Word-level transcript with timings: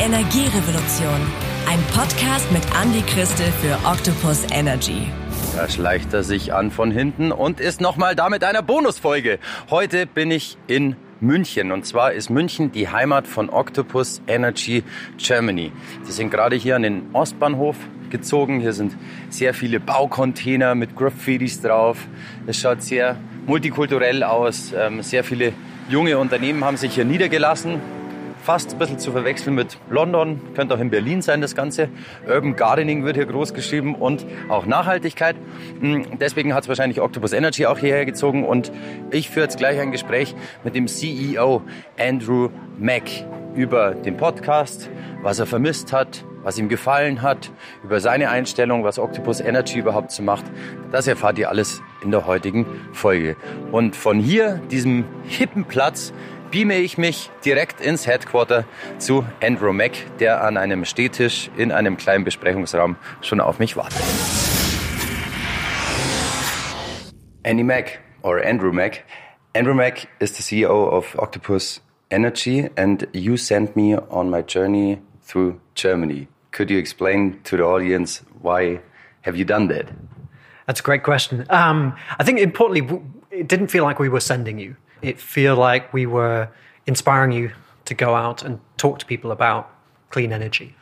Energierevolution. 0.00 1.20
Ein 1.68 1.78
Podcast 1.94 2.50
mit 2.52 2.62
Andy 2.82 3.02
Christel 3.02 3.52
für 3.60 3.76
Octopus 3.86 4.46
Energy. 4.50 5.06
Da 5.54 5.68
schleicht 5.68 6.14
er 6.14 6.22
sich 6.22 6.54
an 6.54 6.70
von 6.70 6.90
hinten 6.90 7.32
und 7.32 7.60
ist 7.60 7.82
nochmal 7.82 8.16
da 8.16 8.30
mit 8.30 8.42
einer 8.42 8.62
Bonusfolge. 8.62 9.38
Heute 9.68 10.06
bin 10.06 10.30
ich 10.30 10.56
in 10.66 10.96
München. 11.20 11.70
Und 11.70 11.84
zwar 11.84 12.12
ist 12.12 12.30
München 12.30 12.72
die 12.72 12.88
Heimat 12.88 13.26
von 13.26 13.50
Octopus 13.50 14.22
Energy 14.26 14.84
Germany. 15.18 15.70
Sie 16.04 16.12
sind 16.12 16.30
gerade 16.30 16.56
hier 16.56 16.76
an 16.76 16.82
den 16.82 17.10
Ostbahnhof 17.12 17.76
gezogen. 18.08 18.58
Hier 18.60 18.72
sind 18.72 18.96
sehr 19.28 19.52
viele 19.52 19.80
Baucontainer 19.80 20.74
mit 20.74 20.96
Graffitis 20.96 21.60
drauf. 21.60 21.98
Es 22.46 22.58
schaut 22.58 22.80
sehr 22.80 23.16
multikulturell 23.46 24.24
aus. 24.24 24.72
Ähm, 24.74 25.02
sehr 25.02 25.24
viele 25.24 25.52
junge 25.90 26.16
Unternehmen 26.16 26.64
haben 26.64 26.78
sich 26.78 26.94
hier 26.94 27.04
niedergelassen 27.04 27.99
fast 28.50 28.72
ein 28.72 28.78
bisschen 28.80 28.98
zu 28.98 29.12
verwechseln 29.12 29.54
mit 29.54 29.78
London, 29.90 30.40
könnte 30.56 30.74
auch 30.74 30.80
in 30.80 30.90
Berlin 30.90 31.22
sein 31.22 31.40
das 31.40 31.54
Ganze. 31.54 31.88
Urban 32.26 32.56
Gardening 32.56 33.04
wird 33.04 33.14
hier 33.14 33.26
groß 33.26 33.54
geschrieben 33.54 33.94
und 33.94 34.26
auch 34.48 34.66
Nachhaltigkeit. 34.66 35.36
Hm, 35.78 36.18
deswegen 36.18 36.52
hat 36.52 36.64
es 36.64 36.68
wahrscheinlich 36.68 37.00
Octopus 37.00 37.32
Energy 37.32 37.66
auch 37.66 37.78
hierher 37.78 38.04
gezogen 38.04 38.44
und 38.44 38.72
ich 39.12 39.30
führe 39.30 39.44
jetzt 39.44 39.58
gleich 39.58 39.78
ein 39.78 39.92
Gespräch 39.92 40.34
mit 40.64 40.74
dem 40.74 40.88
CEO 40.88 41.62
Andrew 41.96 42.48
Mack 42.76 43.04
über 43.54 43.94
den 43.94 44.16
Podcast, 44.16 44.90
was 45.22 45.38
er 45.38 45.46
vermisst 45.46 45.92
hat, 45.92 46.24
was 46.42 46.58
ihm 46.58 46.68
gefallen 46.68 47.22
hat, 47.22 47.52
über 47.84 48.00
seine 48.00 48.30
Einstellung, 48.30 48.82
was 48.82 48.98
Octopus 48.98 49.40
Energy 49.40 49.78
überhaupt 49.78 50.10
so 50.10 50.24
macht. 50.24 50.44
Das 50.90 51.06
erfahrt 51.06 51.38
ihr 51.38 51.50
alles 51.50 51.82
in 52.02 52.10
der 52.10 52.26
heutigen 52.26 52.66
Folge. 52.92 53.36
Und 53.70 53.94
von 53.94 54.18
hier, 54.18 54.60
diesem 54.72 55.04
hippen 55.22 55.66
Platz, 55.66 56.12
beame 56.50 56.78
ich 56.78 56.98
mich 56.98 57.30
direkt 57.44 57.80
ins 57.80 58.06
Headquarter 58.06 58.64
zu 58.98 59.24
Andrew 59.42 59.72
Mack, 59.72 59.92
der 60.18 60.42
an 60.42 60.56
einem 60.56 60.84
Stehtisch 60.84 61.50
in 61.56 61.70
einem 61.72 61.96
kleinen 61.96 62.24
Besprechungsraum 62.24 62.96
schon 63.22 63.40
auf 63.40 63.58
mich 63.58 63.76
wartet. 63.76 64.02
Andy 67.42 67.62
Mack 67.62 68.00
or 68.22 68.44
Andrew 68.44 68.72
Mack. 68.72 69.04
Andrew 69.54 69.74
Mack 69.74 70.08
is 70.18 70.36
the 70.36 70.42
CEO 70.42 70.88
of 70.90 71.16
Octopus 71.18 71.80
Energy 72.10 72.68
and 72.76 73.06
you 73.12 73.36
sent 73.36 73.76
me 73.76 73.96
on 74.10 74.28
my 74.28 74.42
journey 74.42 75.00
through 75.22 75.60
Germany. 75.74 76.28
Could 76.52 76.70
you 76.70 76.78
explain 76.78 77.40
to 77.44 77.56
the 77.56 77.64
audience 77.64 78.22
why 78.42 78.80
have 79.22 79.36
you 79.36 79.44
done 79.44 79.68
that? 79.68 79.86
That's 80.66 80.80
a 80.80 80.82
great 80.82 81.02
question. 81.02 81.46
Um, 81.48 81.94
I 82.18 82.24
think 82.24 82.40
importantly, 82.40 83.00
it 83.30 83.48
didn't 83.48 83.68
feel 83.68 83.84
like 83.84 83.98
we 83.98 84.08
were 84.08 84.20
sending 84.20 84.58
you. 84.58 84.76
It 85.02 85.20
feel 85.20 85.56
like 85.56 85.92
we 85.92 86.06
were 86.06 86.48
inspiring 86.86 87.32
you 87.32 87.52
to 87.84 87.94
go 87.94 88.14
out 88.14 88.42
and 88.42 88.60
talk 88.76 88.98
to 88.98 89.06
people 89.06 89.30
about 89.32 89.70
clean 90.10 90.32
energy. 90.32 90.74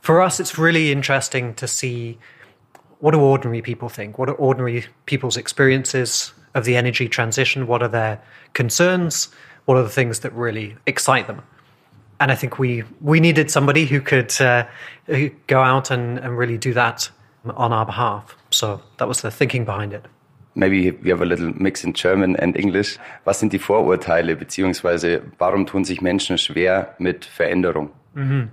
For 0.00 0.22
us, 0.22 0.40
it's 0.40 0.58
really 0.58 0.92
interesting 0.92 1.54
to 1.54 1.68
see 1.68 2.18
what 3.00 3.12
do 3.12 3.20
ordinary 3.20 3.62
people 3.62 3.88
think? 3.88 4.18
What 4.18 4.28
are 4.28 4.34
ordinary 4.34 4.84
people's 5.06 5.36
experiences 5.36 6.32
of 6.54 6.64
the 6.64 6.76
energy 6.76 7.08
transition? 7.08 7.66
What 7.66 7.82
are 7.82 7.88
their 7.88 8.20
concerns? 8.52 9.28
What 9.64 9.76
are 9.76 9.82
the 9.82 9.88
things 9.88 10.20
that 10.20 10.32
really 10.32 10.76
excite 10.86 11.26
them? 11.26 11.42
And 12.20 12.30
I 12.30 12.34
think 12.34 12.58
we 12.58 12.84
we 13.00 13.20
needed 13.20 13.50
somebody 13.50 13.86
who 13.86 14.00
could 14.00 14.38
uh, 14.40 14.66
go 15.46 15.60
out 15.62 15.90
and, 15.90 16.18
and 16.18 16.36
really 16.36 16.58
do 16.58 16.74
that 16.74 17.10
on 17.44 17.72
our 17.72 17.86
behalf. 17.86 18.36
So 18.50 18.82
that 18.98 19.08
was 19.08 19.22
the 19.22 19.30
thinking 19.30 19.64
behind 19.64 19.94
it. 19.94 20.04
Maybe 20.54 20.90
we 20.90 21.10
have 21.10 21.22
a 21.22 21.24
little 21.24 21.52
mix 21.56 21.84
in 21.84 21.92
German 21.92 22.36
and 22.36 22.56
English. 22.56 22.98
Was 23.24 23.38
sind 23.38 23.52
die 23.52 23.58
Vorurteile, 23.58 24.36
beziehungsweise 24.36 25.22
warum 25.38 25.66
tun 25.66 25.84
sich 25.84 26.00
Menschen 26.00 26.38
schwer 26.38 26.94
mit 26.98 27.24
Veränderung? 27.24 27.90
Mm 28.14 28.28
-hmm. 28.28 28.48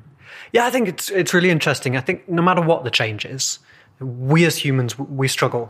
Yeah, 0.51 0.67
I 0.67 0.71
think 0.71 0.87
it's 0.87 1.09
it's 1.09 1.33
really 1.33 1.49
interesting. 1.49 1.95
I 1.95 2.01
think 2.01 2.27
no 2.27 2.41
matter 2.41 2.65
what 2.65 2.83
the 2.83 2.91
change 2.91 3.25
is, 3.25 3.59
we 3.99 4.47
as 4.47 4.65
humans 4.65 4.95
we 4.97 5.27
struggle 5.27 5.69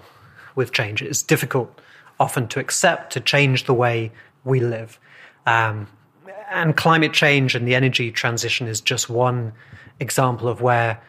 with 0.56 0.72
change. 0.72 1.02
It's 1.02 1.26
difficult 1.26 1.70
often 2.18 2.48
to 2.48 2.60
accept 2.60 3.14
to 3.14 3.20
change 3.20 3.64
the 3.64 3.74
way 3.74 4.12
we 4.44 4.60
live. 4.60 5.00
Um, 5.46 5.88
and 6.50 6.76
climate 6.76 7.14
change 7.14 7.56
and 7.56 7.68
the 7.68 7.76
energy 7.76 8.12
transition 8.12 8.68
is 8.68 8.82
just 8.82 9.10
one 9.10 9.54
example 10.00 10.48
of 10.48 10.62
where 10.62 11.02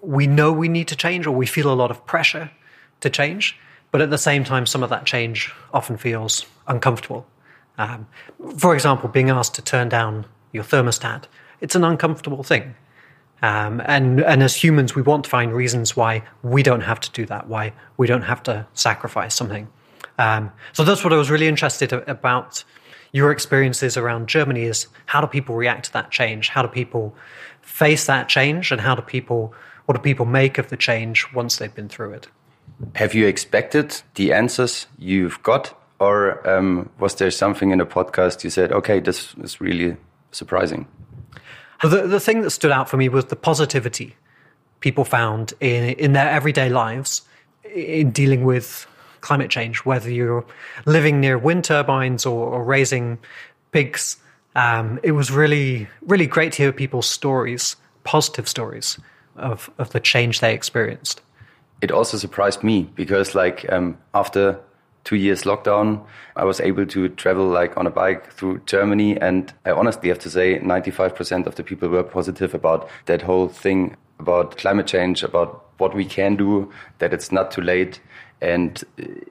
we 0.00 0.26
know 0.26 0.52
we 0.52 0.68
need 0.68 0.88
to 0.88 0.96
change 0.96 1.26
or 1.26 1.32
we 1.32 1.46
feel 1.46 1.72
a 1.72 1.74
lot 1.74 1.90
of 1.90 2.04
pressure 2.06 2.50
to 3.00 3.10
change. 3.10 3.58
But 3.94 4.02
at 4.02 4.10
the 4.10 4.18
same 4.18 4.42
time, 4.42 4.66
some 4.66 4.82
of 4.82 4.90
that 4.90 5.06
change 5.06 5.54
often 5.72 5.96
feels 5.96 6.46
uncomfortable. 6.66 7.28
Um, 7.78 8.08
for 8.58 8.74
example, 8.74 9.08
being 9.08 9.30
asked 9.30 9.54
to 9.54 9.62
turn 9.62 9.88
down 9.88 10.26
your 10.50 10.64
thermostat, 10.64 11.26
it's 11.60 11.76
an 11.76 11.84
uncomfortable 11.84 12.42
thing. 12.42 12.74
Um, 13.40 13.80
and, 13.84 14.20
and 14.20 14.42
as 14.42 14.56
humans, 14.56 14.96
we 14.96 15.02
want 15.02 15.22
to 15.22 15.30
find 15.30 15.52
reasons 15.52 15.96
why 15.96 16.24
we 16.42 16.60
don't 16.64 16.80
have 16.80 16.98
to 17.02 17.12
do 17.12 17.24
that, 17.26 17.46
why 17.46 17.72
we 17.96 18.08
don't 18.08 18.22
have 18.22 18.42
to 18.42 18.66
sacrifice 18.74 19.32
something. 19.32 19.68
Um, 20.18 20.50
so 20.72 20.82
that's 20.82 21.04
what 21.04 21.12
I 21.12 21.16
was 21.16 21.30
really 21.30 21.46
interested 21.46 21.92
about 21.92 22.64
your 23.12 23.30
experiences 23.30 23.96
around 23.96 24.28
Germany 24.28 24.62
is 24.64 24.88
how 25.06 25.20
do 25.20 25.28
people 25.28 25.54
react 25.54 25.84
to 25.84 25.92
that 25.92 26.10
change? 26.10 26.48
How 26.48 26.62
do 26.62 26.68
people 26.68 27.14
face 27.62 28.06
that 28.06 28.28
change? 28.28 28.72
And 28.72 28.80
how 28.80 28.96
do 28.96 29.02
people, 29.02 29.54
what 29.86 29.94
do 29.94 30.02
people 30.02 30.26
make 30.26 30.58
of 30.58 30.68
the 30.68 30.76
change 30.76 31.32
once 31.32 31.58
they've 31.58 31.72
been 31.72 31.88
through 31.88 32.14
it? 32.14 32.26
Have 32.96 33.14
you 33.14 33.26
expected 33.26 34.02
the 34.14 34.32
answers 34.32 34.86
you've 34.98 35.42
got, 35.42 35.78
or 35.98 36.46
um, 36.48 36.90
was 36.98 37.14
there 37.16 37.30
something 37.30 37.70
in 37.70 37.78
the 37.78 37.86
podcast 37.86 38.44
you 38.44 38.50
said, 38.50 38.72
okay, 38.72 39.00
this 39.00 39.34
is 39.42 39.60
really 39.60 39.96
surprising? 40.32 40.86
The, 41.82 42.06
the 42.06 42.20
thing 42.20 42.42
that 42.42 42.50
stood 42.50 42.70
out 42.70 42.88
for 42.88 42.96
me 42.96 43.08
was 43.08 43.26
the 43.26 43.36
positivity 43.36 44.16
people 44.80 45.04
found 45.04 45.54
in, 45.60 45.94
in 45.94 46.12
their 46.12 46.28
everyday 46.28 46.68
lives 46.68 47.22
in 47.74 48.10
dealing 48.10 48.44
with 48.44 48.86
climate 49.20 49.50
change, 49.50 49.78
whether 49.78 50.10
you're 50.10 50.44
living 50.84 51.20
near 51.20 51.38
wind 51.38 51.64
turbines 51.64 52.26
or, 52.26 52.46
or 52.46 52.64
raising 52.64 53.18
pigs. 53.72 54.16
Um, 54.54 55.00
it 55.02 55.12
was 55.12 55.30
really, 55.30 55.88
really 56.02 56.26
great 56.26 56.52
to 56.52 56.62
hear 56.64 56.72
people's 56.72 57.08
stories, 57.08 57.76
positive 58.04 58.48
stories 58.48 58.98
of, 59.36 59.70
of 59.78 59.90
the 59.90 60.00
change 60.00 60.40
they 60.40 60.54
experienced 60.54 61.22
it 61.84 61.90
also 61.92 62.16
surprised 62.16 62.64
me 62.64 62.90
because 62.94 63.34
like 63.34 63.70
um, 63.70 63.98
after 64.14 64.58
two 65.04 65.16
years 65.16 65.42
lockdown, 65.42 66.02
I 66.34 66.44
was 66.44 66.58
able 66.60 66.86
to 66.86 67.10
travel 67.10 67.46
like 67.46 67.76
on 67.76 67.86
a 67.86 67.90
bike 67.90 68.32
through 68.32 68.62
Germany. 68.64 69.20
And 69.20 69.52
I 69.66 69.72
honestly 69.72 70.08
have 70.08 70.18
to 70.20 70.30
say 70.30 70.58
95% 70.60 71.46
of 71.46 71.56
the 71.56 71.62
people 71.62 71.90
were 71.90 72.02
positive 72.02 72.54
about 72.54 72.88
that 73.04 73.20
whole 73.20 73.48
thing 73.48 73.96
about 74.18 74.56
climate 74.56 74.86
change, 74.86 75.22
about 75.22 75.66
what 75.76 75.94
we 75.94 76.06
can 76.06 76.36
do, 76.36 76.72
that 77.00 77.12
it's 77.12 77.30
not 77.30 77.50
too 77.50 77.60
late. 77.60 78.00
And 78.40 78.82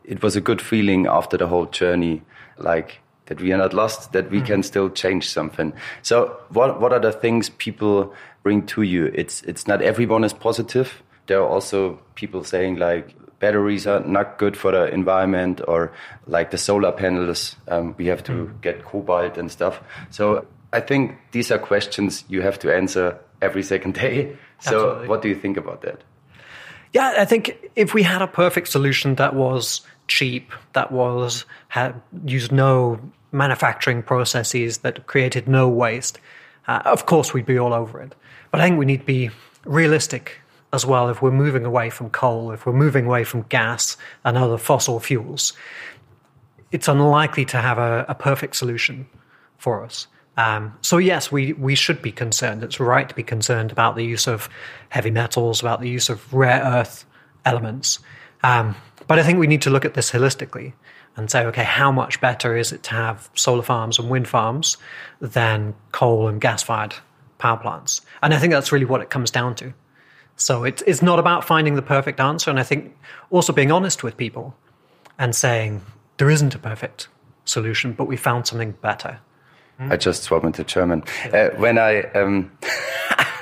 it 0.03 0.22
was 0.22 0.36
a 0.36 0.42
good 0.42 0.62
feeling 0.62 1.08
after 1.08 1.38
the 1.38 1.47
whole 1.47 1.66
journey, 1.66 2.22
like 2.59 3.00
that 3.25 3.42
we 3.42 3.52
are 3.52 3.58
not 3.58 3.74
lost, 3.74 4.12
that 4.12 4.30
we 4.30 4.42
mm. 4.42 4.46
can 4.46 4.62
still 4.62 4.92
change 4.92 5.28
something. 5.28 5.74
So 6.03 6.38
what, 6.50 6.80
what 6.80 6.94
are 6.94 7.00
the 7.00 7.12
things 7.12 7.50
people 7.50 8.13
bring 8.44 8.68
to 8.68 8.84
you? 8.84 9.12
It's, 9.16 9.42
it's 9.42 9.68
not 9.68 9.81
everyone 9.81 10.24
is 10.24 10.34
positive 10.34 11.02
there 11.28 11.40
are 11.40 11.48
also 11.48 12.00
people 12.16 12.44
saying 12.44 12.76
like 12.76 13.16
batteries 13.40 13.86
are 13.86 14.00
not 14.02 14.38
good 14.38 14.56
for 14.56 14.72
the 14.72 14.86
environment 14.94 15.60
or 15.68 15.92
like 16.28 16.52
the 16.52 16.58
solar 16.58 16.94
panels 16.94 17.58
um, 17.68 17.94
we 17.98 18.06
have 18.06 18.24
to 18.24 18.32
mm. 18.32 18.62
get 18.62 18.86
cobalt 18.86 19.38
and 19.38 19.52
stuff 19.52 19.82
so 20.10 20.46
i 20.72 20.80
think 20.80 21.18
these 21.32 21.52
are 21.52 21.60
questions 21.60 22.24
you 22.30 22.42
have 22.42 22.58
to 22.58 22.74
answer 22.74 23.20
every 23.42 23.62
second 23.64 23.94
day 23.94 24.36
so 24.60 24.76
Absolutely. 24.76 25.08
what 25.10 25.22
do 25.22 25.28
you 25.28 25.36
think 25.36 25.58
about 25.58 25.82
that 25.82 26.02
yeah 26.94 27.16
i 27.18 27.26
think 27.26 27.70
if 27.76 27.94
we 27.94 28.02
had 28.02 28.22
a 28.22 28.28
perfect 28.28 28.70
solution 28.70 29.16
that 29.16 29.36
was 29.36 29.82
cheap 30.08 30.54
that 30.72 30.92
was 30.92 31.46
had 31.68 32.02
used 32.26 32.52
no 32.52 32.98
manufacturing 33.34 34.02
processes 34.02 34.80
that 34.80 35.06
created 35.06 35.50
no 35.50 35.68
waste 35.68 36.18
uh, 36.68 36.81
of 36.86 37.06
course 37.06 37.34
we'd 37.34 37.46
be 37.46 37.58
all 37.58 37.74
over 37.74 38.02
it 38.02 38.16
but 38.52 38.62
i 38.62 38.64
think 38.64 38.80
we 38.80 38.86
need 38.86 39.02
to 39.02 39.06
be 39.06 39.30
realistic 39.66 40.40
as 40.74 40.86
well 40.86 41.08
if 41.10 41.22
we're 41.22 41.31
moving 41.31 41.66
away 41.66 41.90
from 41.90 42.10
coal, 42.10 42.52
if 42.52 42.66
we're 42.66 42.74
moving 42.74 43.06
away 43.06 43.24
from 43.24 43.44
gas 43.44 43.96
and 44.25 44.38
other 44.38 44.58
fossil 44.58 45.00
fuels. 45.00 45.54
It's 46.72 46.88
unlikely 46.88 47.46
to 47.46 47.58
have 47.58 47.78
a, 47.78 48.06
a 48.10 48.16
perfect 48.16 48.56
solution 48.56 49.08
for 49.58 49.86
us. 49.86 50.08
Um, 50.36 50.75
so 50.81 50.98
yes, 50.98 51.31
we 51.31 51.54
we 51.54 51.75
should 51.75 52.02
be 52.02 52.12
concerned. 52.12 52.64
It's 52.64 52.80
right 52.80 53.08
to 53.08 53.14
be 53.14 53.22
concerned 53.22 53.72
about 53.72 53.96
the 53.96 54.04
use 54.04 54.28
of 54.28 54.50
heavy 54.90 55.12
metals, 55.12 55.62
about 55.62 55.80
the 55.80 55.90
use 55.90 56.10
of 56.10 56.34
rare 56.34 56.62
earth 56.64 57.06
elements. 57.46 58.00
Um, 58.42 58.76
but 59.08 59.19
I 59.19 59.24
think 59.24 59.38
we 59.38 59.48
need 59.48 59.62
to 59.62 59.69
look 59.69 59.86
at 59.86 59.94
this 59.94 60.12
holistically 60.12 60.74
and 61.16 61.30
say, 61.30 61.46
okay, 61.46 61.64
how 61.64 61.92
much 61.92 62.19
better 62.19 62.58
is 62.58 62.72
it 62.72 62.81
to 62.84 62.92
have 62.92 63.30
solar 63.36 63.62
farms 63.62 64.00
and 64.00 64.10
wind 64.10 64.28
farms 64.28 64.78
than 65.22 65.76
coal 65.92 66.28
and 66.28 66.42
gas 66.42 66.64
fired 66.64 66.96
power 67.38 67.58
plants? 67.58 68.02
And 68.24 68.34
I 68.34 68.40
think 68.40 68.52
that's 68.52 68.72
really 68.72 68.86
what 68.86 69.02
it 69.02 69.12
comes 69.12 69.30
down 69.30 69.54
to. 69.56 69.74
So 70.35 70.63
it's, 70.63 70.81
it's 70.83 71.01
not 71.01 71.19
about 71.19 71.44
finding 71.44 71.75
the 71.75 71.81
perfect 71.81 72.19
answer. 72.19 72.50
And 72.50 72.59
I 72.59 72.63
think 72.63 72.95
also 73.30 73.53
being 73.53 73.71
honest 73.71 74.03
with 74.03 74.18
people 74.18 74.56
and 75.18 75.35
saying 75.35 75.81
there 76.18 76.30
isn't 76.30 76.56
a 76.56 76.59
perfect 76.59 77.07
solution, 77.45 77.94
but 77.94 78.07
we 78.07 78.18
found 78.18 78.47
something 78.47 78.74
better. 78.81 79.19
I 79.80 79.97
just 79.97 80.24
swapped 80.24 80.45
into 80.45 80.63
German. 80.63 81.03
Uh, 81.31 81.50
when 81.57 81.77
I 81.77 82.03
um, 82.13 82.51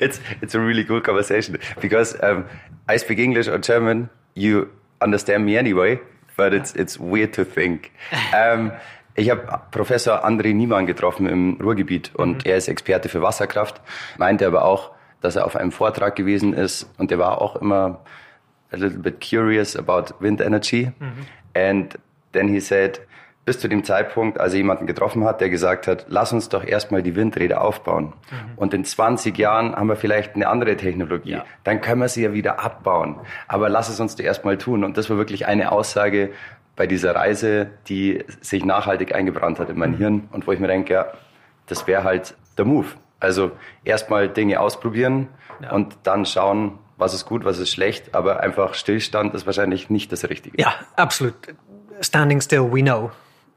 it's 0.00 0.20
it's 0.40 0.54
a 0.54 0.60
really 0.60 0.84
cool 0.84 1.00
conversation 1.00 1.58
because 1.80 2.16
um, 2.22 2.46
I 2.88 2.96
speak 2.96 3.18
English 3.18 3.48
or 3.48 3.58
German. 3.58 4.08
You 4.34 4.70
understand 5.00 5.44
me 5.44 5.58
anyway, 5.58 5.98
but 6.36 6.54
it's 6.54 6.74
it's 6.74 6.98
weird 6.98 7.32
to 7.34 7.44
think. 7.44 7.92
Um, 8.34 8.72
ich 9.18 9.30
habe 9.30 9.62
Professor 9.70 10.24
André 10.26 10.52
Niemann 10.52 10.86
getroffen 10.86 11.26
im 11.26 11.58
Ruhrgebiet 11.58 12.14
und 12.14 12.44
mhm. 12.44 12.50
er 12.50 12.58
ist 12.58 12.68
Experte 12.68 13.08
für 13.08 13.22
Wasserkraft. 13.22 13.80
Meinte 14.18 14.46
aber 14.46 14.62
auch, 14.62 14.90
dass 15.26 15.34
er 15.34 15.44
auf 15.44 15.56
einem 15.56 15.72
Vortrag 15.72 16.14
gewesen 16.14 16.54
ist 16.54 16.88
und 16.98 17.10
er 17.10 17.18
war 17.18 17.42
auch 17.42 17.56
immer 17.56 18.00
a 18.70 18.76
little 18.76 18.98
bit 18.98 19.20
curious 19.20 19.76
about 19.76 20.14
wind 20.20 20.40
energy. 20.40 20.92
Mhm. 21.00 21.26
And 21.54 21.98
then 22.32 22.46
he 22.48 22.60
said, 22.60 23.00
bis 23.44 23.58
zu 23.58 23.66
dem 23.68 23.82
Zeitpunkt, 23.82 24.38
als 24.38 24.52
er 24.52 24.58
jemanden 24.58 24.86
getroffen 24.86 25.24
hat, 25.24 25.40
der 25.40 25.50
gesagt 25.50 25.88
hat, 25.88 26.06
lass 26.08 26.32
uns 26.32 26.48
doch 26.48 26.64
erstmal 26.64 27.02
die 27.02 27.16
Windräder 27.16 27.60
aufbauen. 27.60 28.12
Mhm. 28.30 28.58
Und 28.58 28.72
in 28.72 28.84
20 28.84 29.36
Jahren 29.36 29.74
haben 29.74 29.88
wir 29.88 29.96
vielleicht 29.96 30.36
eine 30.36 30.48
andere 30.48 30.76
Technologie. 30.76 31.32
Ja. 31.32 31.44
Dann 31.64 31.80
können 31.80 32.00
wir 32.00 32.08
sie 32.08 32.22
ja 32.22 32.32
wieder 32.32 32.60
abbauen. 32.64 33.16
Aber 33.48 33.68
lass 33.68 33.88
es 33.88 33.98
uns 33.98 34.14
doch 34.14 34.24
erstmal 34.24 34.58
tun. 34.58 34.84
Und 34.84 34.96
das 34.96 35.10
war 35.10 35.16
wirklich 35.16 35.46
eine 35.46 35.72
Aussage 35.72 36.30
bei 36.76 36.86
dieser 36.86 37.16
Reise, 37.16 37.70
die 37.88 38.24
sich 38.40 38.64
nachhaltig 38.64 39.12
eingebrannt 39.12 39.58
hat 39.58 39.70
in 39.70 39.78
mein 39.78 39.92
mhm. 39.92 39.96
Hirn 39.96 40.28
und 40.30 40.46
wo 40.46 40.52
ich 40.52 40.60
mir 40.60 40.68
denke, 40.68 40.92
ja, 40.92 41.06
das 41.66 41.88
wäre 41.88 42.04
halt 42.04 42.36
der 42.58 42.64
Move. 42.64 42.86
Also 43.20 43.52
erstmal 43.84 44.28
Dinge 44.28 44.60
ausprobieren 44.60 45.28
ja. 45.62 45.72
und 45.72 45.96
dann 46.02 46.26
schauen, 46.26 46.78
was 46.96 47.14
ist 47.14 47.26
gut, 47.26 47.44
was 47.44 47.58
ist 47.58 47.70
schlecht, 47.70 48.14
aber 48.14 48.40
einfach 48.40 48.74
Stillstand 48.74 49.34
ist 49.34 49.46
wahrscheinlich 49.46 49.90
nicht 49.90 50.12
das 50.12 50.28
Richtige. 50.28 50.60
Ja, 50.60 50.74
absolut. 50.96 51.34
Standing 52.00 52.40
still, 52.40 52.70
we 52.72 52.82
know. 52.82 53.10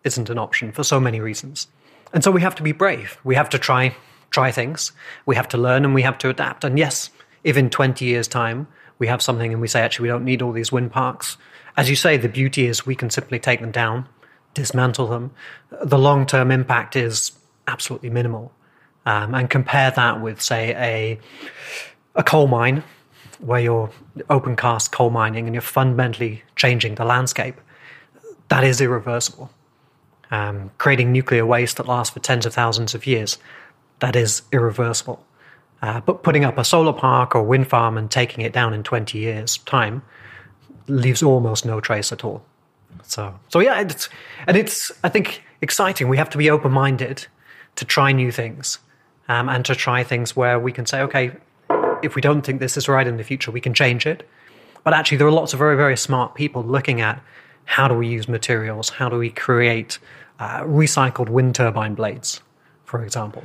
isn't 0.03 0.29
an 0.29 0.37
option 0.37 0.71
for 0.71 0.83
so 0.83 0.99
many 0.99 1.19
reasons. 1.19 1.67
And 2.13 2.23
so 2.23 2.31
we 2.31 2.41
have 2.41 2.55
to 2.55 2.63
be 2.63 2.71
brave. 2.71 3.19
We 3.23 3.35
have 3.35 3.49
to 3.49 3.59
try 3.59 3.95
try 4.31 4.51
things. 4.51 4.91
We 5.25 5.35
have 5.35 5.47
to 5.49 5.57
learn 5.57 5.85
and 5.85 5.95
we 5.95 6.03
have 6.03 6.17
to 6.19 6.29
adapt. 6.29 6.63
And 6.63 6.77
yes, 6.77 7.09
if 7.43 7.57
in 7.57 7.69
20 7.69 8.05
years 8.05 8.27
time 8.27 8.67
we 8.99 9.07
have 9.07 9.21
something 9.21 9.51
and 9.51 9.61
we 9.61 9.67
say 9.67 9.81
actually 9.81 10.03
we 10.03 10.09
don't 10.09 10.25
need 10.25 10.41
all 10.41 10.51
these 10.51 10.71
wind 10.71 10.91
parks, 10.91 11.37
as 11.75 11.89
you 11.89 11.95
say 11.95 12.17
the 12.17 12.29
beauty 12.29 12.67
is 12.67 12.85
we 12.85 12.95
can 12.95 13.09
simply 13.09 13.39
take 13.39 13.59
them 13.59 13.71
down, 13.71 14.07
dismantle 14.53 15.07
them. 15.07 15.31
The 15.83 15.97
long-term 15.97 16.51
impact 16.51 16.95
is 16.95 17.31
absolutely 17.67 18.09
minimal. 18.09 18.51
Um, 19.09 19.33
and 19.33 19.49
compare 19.49 19.91
that 19.91 20.21
with 20.21 20.41
say 20.41 20.75
a 20.75 21.19
a 22.15 22.23
coal 22.23 22.47
mine 22.47 22.83
where 23.39 23.59
you're 23.59 23.89
open 24.29 24.55
cast 24.55 24.91
coal 24.91 25.09
mining 25.09 25.45
and 25.45 25.55
you're 25.55 25.61
fundamentally 25.61 26.43
changing 26.55 26.95
the 26.95 27.05
landscape. 27.05 27.55
That 28.49 28.63
is 28.63 28.81
irreversible 28.81 29.49
um, 30.31 30.71
creating 30.77 31.11
nuclear 31.11 31.45
waste 31.45 31.77
that 31.77 31.87
lasts 31.87 32.13
for 32.13 32.19
tens 32.19 32.45
of 32.45 32.53
thousands 32.53 32.93
of 32.93 33.07
years. 33.07 33.37
That 33.99 34.15
is 34.15 34.43
irreversible. 34.51 35.25
Uh, 35.81 36.01
but 36.01 36.23
putting 36.23 36.43
up 36.43 36.57
a 36.57 36.63
solar 36.63 36.93
park 36.93 37.35
or 37.35 37.43
wind 37.43 37.67
farm 37.67 37.97
and 37.97 38.11
taking 38.11 38.43
it 38.43 38.53
down 38.53 38.73
in 38.73 38.83
20 38.83 39.17
years' 39.17 39.57
time 39.59 40.01
leaves 40.87 41.23
almost 41.23 41.65
no 41.65 41.79
trace 41.79 42.11
at 42.11 42.23
all. 42.23 42.43
So, 43.03 43.39
so 43.47 43.59
yeah, 43.59 43.79
it's, 43.79 44.09
and 44.45 44.57
it's, 44.57 44.91
I 45.03 45.09
think, 45.09 45.43
exciting. 45.61 46.09
We 46.09 46.17
have 46.17 46.29
to 46.31 46.37
be 46.37 46.49
open 46.49 46.71
minded 46.71 47.27
to 47.75 47.85
try 47.85 48.11
new 48.11 48.31
things 48.31 48.79
um, 49.29 49.47
and 49.47 49.63
to 49.65 49.75
try 49.75 50.03
things 50.03 50.35
where 50.35 50.59
we 50.59 50.71
can 50.71 50.85
say, 50.85 51.01
okay, 51.01 51.31
if 52.03 52.15
we 52.15 52.21
don't 52.21 52.41
think 52.41 52.59
this 52.59 52.75
is 52.75 52.89
right 52.89 53.07
in 53.07 53.17
the 53.17 53.23
future, 53.23 53.51
we 53.51 53.61
can 53.61 53.73
change 53.73 54.05
it. 54.05 54.27
But 54.83 54.93
actually, 54.93 55.17
there 55.17 55.27
are 55.27 55.31
lots 55.31 55.53
of 55.53 55.59
very, 55.59 55.77
very 55.77 55.95
smart 55.95 56.35
people 56.35 56.63
looking 56.63 56.99
at 56.99 57.21
how 57.65 57.87
do 57.87 57.93
we 57.93 58.07
use 58.07 58.27
materials? 58.27 58.89
How 58.89 59.09
do 59.09 59.17
we 59.17 59.29
create 59.29 59.99
uh, 60.39 60.61
recycled 60.61 61.29
wind 61.29 61.55
turbine 61.55 61.93
blades, 61.93 62.41
for 62.85 63.03
example? 63.03 63.43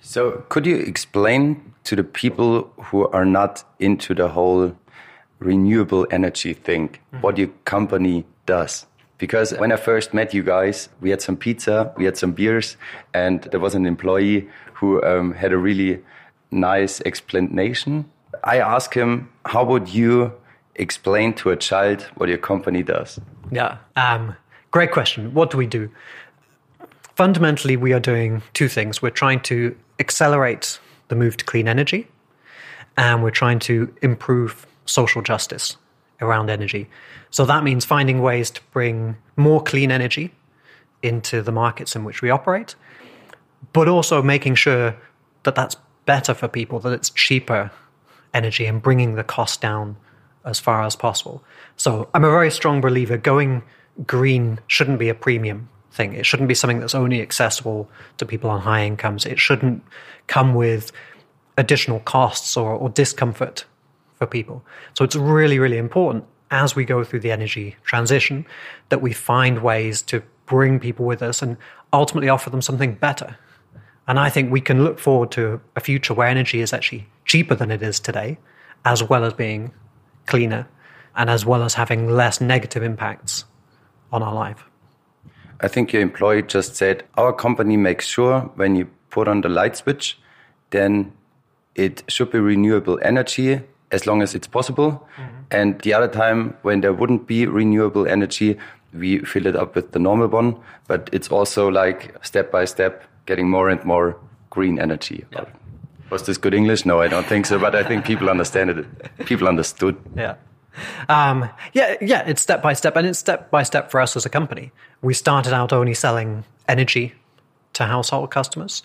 So, 0.00 0.44
could 0.48 0.64
you 0.64 0.76
explain 0.76 1.74
to 1.84 1.96
the 1.96 2.04
people 2.04 2.72
who 2.84 3.08
are 3.08 3.26
not 3.26 3.64
into 3.78 4.14
the 4.14 4.28
whole 4.28 4.74
renewable 5.40 6.06
energy 6.10 6.54
thing 6.54 6.88
mm-hmm. 6.88 7.20
what 7.20 7.36
your 7.36 7.48
company 7.64 8.24
does? 8.46 8.86
Because 9.18 9.52
when 9.58 9.72
I 9.72 9.76
first 9.76 10.14
met 10.14 10.32
you 10.32 10.44
guys, 10.44 10.88
we 11.00 11.10
had 11.10 11.20
some 11.20 11.36
pizza, 11.36 11.92
we 11.96 12.04
had 12.04 12.16
some 12.16 12.32
beers, 12.32 12.76
and 13.12 13.42
there 13.50 13.58
was 13.58 13.74
an 13.74 13.84
employee 13.84 14.48
who 14.78 15.02
um, 15.02 15.34
had 15.34 15.52
a 15.52 15.58
really 15.58 16.02
nice 16.50 17.00
explanation. 17.02 18.10
I 18.44 18.58
asked 18.58 18.94
him, 18.94 19.28
How 19.46 19.64
would 19.64 19.88
you 19.88 20.32
explain 20.76 21.34
to 21.34 21.50
a 21.50 21.56
child 21.56 22.02
what 22.14 22.28
your 22.28 22.38
company 22.38 22.82
does? 22.82 23.18
Yeah. 23.50 23.78
Um, 23.96 24.36
great 24.70 24.92
question. 24.92 25.34
What 25.34 25.50
do 25.50 25.56
we 25.58 25.66
do? 25.66 25.90
Fundamentally, 27.16 27.76
we 27.76 27.92
are 27.92 28.00
doing 28.00 28.42
two 28.54 28.68
things. 28.68 29.02
We're 29.02 29.10
trying 29.10 29.40
to 29.40 29.76
accelerate 29.98 30.78
the 31.08 31.16
move 31.16 31.36
to 31.38 31.44
clean 31.44 31.66
energy, 31.66 32.06
and 32.96 33.22
we're 33.22 33.30
trying 33.30 33.58
to 33.60 33.92
improve 34.02 34.66
social 34.86 35.22
justice 35.22 35.76
around 36.20 36.50
energy. 36.50 36.88
So 37.30 37.44
that 37.46 37.64
means 37.64 37.84
finding 37.84 38.20
ways 38.22 38.50
to 38.50 38.60
bring 38.72 39.16
more 39.36 39.62
clean 39.62 39.90
energy 39.90 40.32
into 41.02 41.42
the 41.42 41.52
markets 41.52 41.94
in 41.94 42.04
which 42.04 42.22
we 42.22 42.30
operate, 42.30 42.74
but 43.72 43.88
also 43.88 44.22
making 44.22 44.54
sure 44.54 44.96
that 45.42 45.54
that's 45.54 45.76
better 46.06 46.34
for 46.34 46.48
people, 46.48 46.80
that 46.80 46.92
it's 46.92 47.10
cheaper 47.10 47.70
energy 48.34 48.66
and 48.66 48.82
bringing 48.82 49.14
the 49.14 49.24
cost 49.24 49.60
down 49.60 49.96
as 50.44 50.58
far 50.58 50.82
as 50.84 50.96
possible. 50.96 51.42
So 51.76 52.08
I'm 52.14 52.24
a 52.24 52.30
very 52.30 52.50
strong 52.50 52.80
believer 52.80 53.16
going 53.16 53.62
green 54.06 54.60
shouldn't 54.66 54.98
be 54.98 55.08
a 55.08 55.14
premium 55.14 55.68
thing. 55.90 56.14
It 56.14 56.26
shouldn't 56.26 56.48
be 56.48 56.54
something 56.54 56.80
that's 56.80 56.94
only 56.94 57.20
accessible 57.20 57.90
to 58.18 58.26
people 58.26 58.50
on 58.50 58.60
high 58.60 58.84
incomes. 58.84 59.26
It 59.26 59.38
shouldn't 59.38 59.82
come 60.26 60.54
with 60.54 60.92
additional 61.56 62.00
costs 62.00 62.56
or, 62.56 62.72
or 62.72 62.88
discomfort 62.88 63.64
for 64.14 64.26
people. 64.26 64.64
So 64.94 65.04
it's 65.04 65.16
really, 65.16 65.58
really 65.58 65.78
important 65.78 66.24
as 66.50 66.74
we 66.74 66.84
go 66.84 67.04
through 67.04 67.20
the 67.20 67.32
energy 67.32 67.76
transition 67.84 68.46
that 68.88 69.02
we 69.02 69.12
find 69.12 69.62
ways 69.62 70.00
to 70.02 70.22
bring 70.46 70.80
people 70.80 71.04
with 71.04 71.22
us 71.22 71.42
and 71.42 71.56
ultimately 71.92 72.28
offer 72.28 72.48
them 72.50 72.62
something 72.62 72.94
better. 72.94 73.36
And 74.08 74.18
I 74.18 74.30
think 74.30 74.50
we 74.50 74.62
can 74.62 74.84
look 74.84 74.98
forward 74.98 75.30
to 75.32 75.60
a 75.76 75.80
future 75.80 76.14
where 76.14 76.26
energy 76.26 76.62
is 76.62 76.72
actually 76.72 77.06
cheaper 77.26 77.54
than 77.54 77.70
it 77.70 77.82
is 77.82 78.00
today, 78.00 78.38
as 78.86 79.02
well 79.02 79.22
as 79.22 79.34
being 79.34 79.70
cleaner 80.26 80.66
and 81.14 81.28
as 81.28 81.44
well 81.44 81.62
as 81.62 81.74
having 81.74 82.08
less 82.08 82.40
negative 82.40 82.82
impacts 82.82 83.44
on 84.10 84.22
our 84.22 84.34
life. 84.34 84.64
I 85.60 85.68
think 85.68 85.92
your 85.92 86.00
employee 86.00 86.42
just 86.42 86.74
said, 86.74 87.04
Our 87.16 87.34
company 87.34 87.76
makes 87.76 88.06
sure 88.06 88.40
when 88.54 88.76
you 88.76 88.88
put 89.10 89.28
on 89.28 89.42
the 89.42 89.50
light 89.50 89.76
switch, 89.76 90.18
then 90.70 91.12
it 91.74 92.02
should 92.08 92.30
be 92.30 92.38
renewable 92.38 92.98
energy 93.02 93.60
as 93.90 94.06
long 94.06 94.22
as 94.22 94.34
it's 94.34 94.46
possible. 94.46 95.06
Mm-hmm. 95.16 95.34
And 95.50 95.80
the 95.80 95.92
other 95.92 96.08
time, 96.08 96.56
when 96.62 96.80
there 96.80 96.92
wouldn't 96.92 97.26
be 97.26 97.46
renewable 97.46 98.06
energy, 98.06 98.58
we 98.94 99.18
fill 99.20 99.46
it 99.46 99.56
up 99.56 99.74
with 99.74 99.92
the 99.92 99.98
normal 99.98 100.28
one. 100.28 100.56
But 100.86 101.10
it's 101.12 101.28
also 101.28 101.68
like 101.68 102.14
step 102.24 102.50
by 102.50 102.64
step 102.64 103.04
getting 103.28 103.48
more 103.48 103.68
and 103.68 103.84
more 103.84 104.16
green 104.50 104.80
energy. 104.80 105.24
Yeah. 105.32 105.44
Was 106.10 106.22
this 106.24 106.38
good 106.38 106.54
English? 106.54 106.86
No, 106.86 107.00
I 107.00 107.08
don't 107.08 107.26
think 107.26 107.46
so. 107.46 107.58
But 107.58 107.74
I 107.74 107.84
think 107.84 108.04
people 108.04 108.30
understand 108.30 108.70
it. 108.70 108.86
People 109.26 109.46
understood. 109.46 109.96
Yeah. 110.16 110.36
Um, 111.08 111.50
yeah, 111.72 111.96
yeah, 112.00 112.24
it's 112.26 112.40
step 112.40 112.62
by 112.62 112.72
step, 112.72 112.96
and 112.96 113.06
it's 113.06 113.18
step 113.18 113.50
by 113.50 113.64
step 113.64 113.90
for 113.90 114.00
us 114.00 114.16
as 114.16 114.24
a 114.24 114.28
company. 114.28 114.70
We 115.02 115.12
started 115.12 115.52
out 115.52 115.72
only 115.72 115.94
selling 115.94 116.44
energy 116.68 117.14
to 117.72 117.84
household 117.84 118.30
customers, 118.30 118.82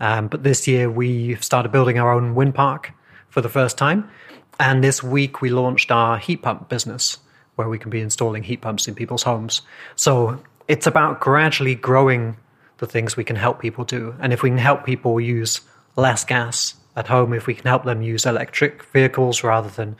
um, 0.00 0.28
but 0.28 0.42
this 0.42 0.66
year 0.66 0.90
we 0.90 1.36
started 1.36 1.70
building 1.70 1.98
our 1.98 2.12
own 2.12 2.34
wind 2.34 2.54
park 2.54 2.92
for 3.28 3.42
the 3.42 3.48
first 3.48 3.78
time. 3.78 4.10
And 4.58 4.82
this 4.82 5.02
week 5.02 5.42
we 5.42 5.50
launched 5.50 5.90
our 5.90 6.18
heat 6.18 6.42
pump 6.42 6.68
business, 6.68 7.18
where 7.56 7.68
we 7.68 7.78
can 7.78 7.90
be 7.90 8.00
installing 8.00 8.42
heat 8.42 8.60
pumps 8.60 8.88
in 8.88 8.94
people's 8.94 9.24
homes. 9.24 9.62
So 9.96 10.40
it's 10.66 10.86
about 10.86 11.20
gradually 11.20 11.74
growing 11.74 12.36
the 12.78 12.86
things 12.86 13.16
we 13.16 13.24
can 13.24 13.36
help 13.36 13.60
people 13.60 13.84
do. 13.84 14.14
And 14.20 14.32
if 14.32 14.42
we 14.42 14.50
can 14.50 14.58
help 14.58 14.84
people 14.84 15.20
use 15.20 15.60
less 15.96 16.24
gas 16.24 16.74
at 16.96 17.06
home, 17.08 17.32
if 17.32 17.46
we 17.46 17.54
can 17.54 17.66
help 17.66 17.84
them 17.84 18.02
use 18.02 18.26
electric 18.26 18.82
vehicles 18.92 19.44
rather 19.44 19.70
than 19.70 19.96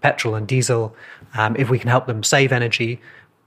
petrol 0.00 0.34
and 0.34 0.46
diesel, 0.46 0.94
um, 1.34 1.56
if 1.56 1.70
we 1.70 1.78
can 1.78 1.88
help 1.88 2.06
them 2.06 2.22
save 2.22 2.52
energy, 2.52 3.00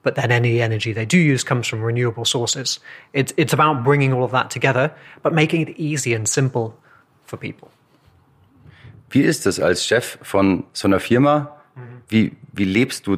but 0.03 0.15
then 0.15 0.31
any 0.31 0.61
energy 0.61 0.93
they 0.93 1.05
do 1.05 1.17
use 1.17 1.43
comes 1.43 1.67
from 1.67 1.81
renewable 1.81 2.25
sources. 2.25 2.79
It's, 3.13 3.33
it's 3.37 3.53
about 3.53 3.83
bringing 3.83 4.13
all 4.13 4.23
of 4.23 4.31
that 4.31 4.49
together, 4.49 4.93
but 5.21 5.33
making 5.33 5.67
it 5.67 5.69
easy 5.77 6.13
and 6.13 6.27
simple 6.27 6.77
for 7.25 7.37
people. 7.37 7.69
Wie 9.09 9.21
ist 9.21 9.45
es 9.45 9.59
als 9.59 9.85
Chef 9.85 10.17
von 10.23 10.63
so 10.73 10.87
einer 10.87 10.99
Firma? 10.99 11.51
Wie, 12.09 12.35
wie 12.51 12.65
lebst 12.65 13.07
du 13.07 13.17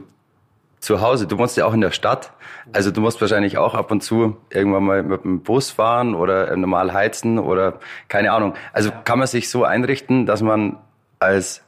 zu 0.86 1.02
Hause? 1.02 1.28
Du 1.28 1.38
wohnst 1.38 1.58
ja 1.58 1.66
auch 1.66 1.74
in 1.74 1.82
der 1.82 1.92
Stadt. 1.92 2.32
Also 2.72 2.92
du 2.92 3.02
musst 3.02 3.20
wahrscheinlich 3.20 3.58
auch 3.58 3.74
ab 3.74 3.92
und 3.92 4.02
zu 4.02 4.38
irgendwann 4.50 4.84
mal 4.84 5.04
mit 5.04 5.24
dem 5.24 5.42
Bus 5.42 5.72
fahren 5.72 6.16
oder 6.16 6.56
normal 6.56 6.94
heizen 6.94 7.40
oder 7.40 7.80
keine 8.08 8.32
Ahnung. 8.32 8.54
Also 8.72 8.92
kann 9.04 9.20
man 9.20 9.28
sich 9.28 9.50
so 9.50 9.64
einrichten, 9.64 10.26
dass 10.26 10.42
man 10.42 10.78
als 11.20 11.64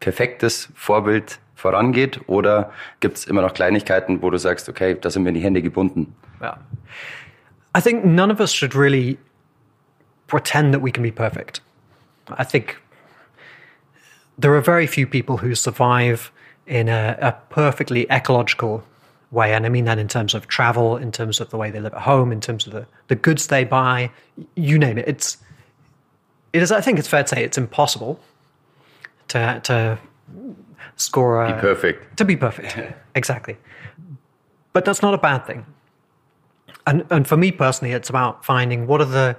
perfektes 0.00 0.70
Vorbild 0.74 1.38
vorangeht 1.54 2.20
oder 2.28 2.72
gibt 3.00 3.18
es 3.18 3.24
immer 3.24 3.42
noch 3.42 3.54
Kleinigkeiten, 3.54 4.22
wo 4.22 4.30
du 4.30 4.38
sagst, 4.38 4.68
okay, 4.68 4.96
da 5.00 5.10
sind 5.10 5.22
mir 5.22 5.32
die 5.32 5.40
Hände 5.40 5.62
gebunden? 5.62 6.14
Yeah. 6.40 6.58
I 7.76 7.80
think 7.80 8.04
none 8.04 8.32
of 8.32 8.40
us 8.40 8.52
should 8.52 8.74
really 8.74 9.18
pretend 10.26 10.72
that 10.72 10.82
we 10.82 10.90
can 10.90 11.02
be 11.02 11.12
perfect. 11.12 11.62
I 12.38 12.44
think 12.44 12.80
there 14.40 14.54
are 14.54 14.62
very 14.62 14.86
few 14.86 15.06
people 15.06 15.38
who 15.38 15.54
survive 15.54 16.32
in 16.66 16.88
a, 16.88 17.18
a 17.20 17.32
perfectly 17.52 18.10
ecological 18.10 18.84
way. 19.30 19.54
And 19.54 19.66
I 19.66 19.68
mean 19.68 19.84
that 19.86 19.98
in 19.98 20.08
terms 20.08 20.34
of 20.34 20.46
travel, 20.46 20.96
in 20.96 21.10
terms 21.10 21.40
of 21.40 21.50
the 21.50 21.56
way 21.56 21.70
they 21.70 21.80
live 21.80 21.94
at 21.94 22.02
home, 22.02 22.30
in 22.30 22.40
terms 22.40 22.66
of 22.66 22.72
the, 22.72 22.86
the 23.08 23.16
goods 23.16 23.48
they 23.48 23.64
buy, 23.64 24.10
you 24.54 24.78
name 24.78 24.98
it. 24.98 25.08
It's, 25.08 25.38
it 26.52 26.62
is, 26.62 26.70
I 26.70 26.80
think 26.80 26.98
it's 26.98 27.08
fair 27.08 27.22
to 27.22 27.28
say 27.28 27.42
it's 27.42 27.58
impossible 27.58 28.20
to, 29.28 29.60
to 29.64 29.98
score 30.96 31.44
a, 31.44 31.54
Be 31.54 31.60
perfect. 31.60 32.16
To 32.18 32.24
be 32.24 32.36
perfect. 32.36 32.76
exactly. 33.14 33.56
But 34.72 34.84
that's 34.84 35.02
not 35.02 35.14
a 35.14 35.18
bad 35.18 35.46
thing. 35.46 35.66
And, 36.86 37.06
and 37.10 37.26
for 37.26 37.36
me 37.36 37.52
personally, 37.52 37.92
it's 37.92 38.10
about 38.10 38.44
finding 38.44 38.86
what 38.86 39.00
are 39.00 39.06
the 39.06 39.36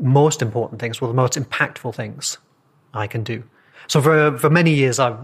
most 0.00 0.42
important 0.42 0.80
things, 0.80 1.00
what 1.00 1.08
are 1.08 1.12
the 1.12 1.16
most 1.16 1.34
impactful 1.34 1.94
things 1.94 2.38
I 2.92 3.06
can 3.06 3.24
do. 3.24 3.42
So 3.86 4.00
for, 4.00 4.38
for 4.38 4.50
many 4.50 4.72
years, 4.72 4.98
I 4.98 5.16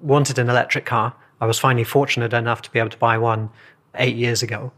wanted 0.00 0.38
an 0.38 0.48
electric 0.48 0.84
car. 0.84 1.14
I 1.40 1.46
was 1.46 1.58
finally 1.58 1.84
fortunate 1.84 2.32
enough 2.32 2.62
to 2.62 2.70
be 2.70 2.78
able 2.78 2.90
to 2.90 2.98
buy 2.98 3.18
one 3.18 3.50
eight 3.94 4.16
years 4.16 4.42
ago. 4.42 4.72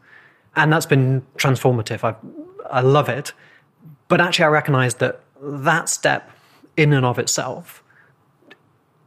And 0.57 0.73
that's 0.73 0.87
been 0.87 1.23
transformative. 1.37 2.05
I, 2.05 2.17
I 2.71 2.81
love 2.81 3.09
it. 3.09 3.33
But 4.09 4.21
actually, 4.21 4.47
I 4.47 4.49
recognize 4.49 4.95
that 4.97 5.21
that 5.41 5.89
step 5.89 6.31
in 6.77 6.93
and 6.93 7.05
of 7.05 7.19
itself 7.19 7.83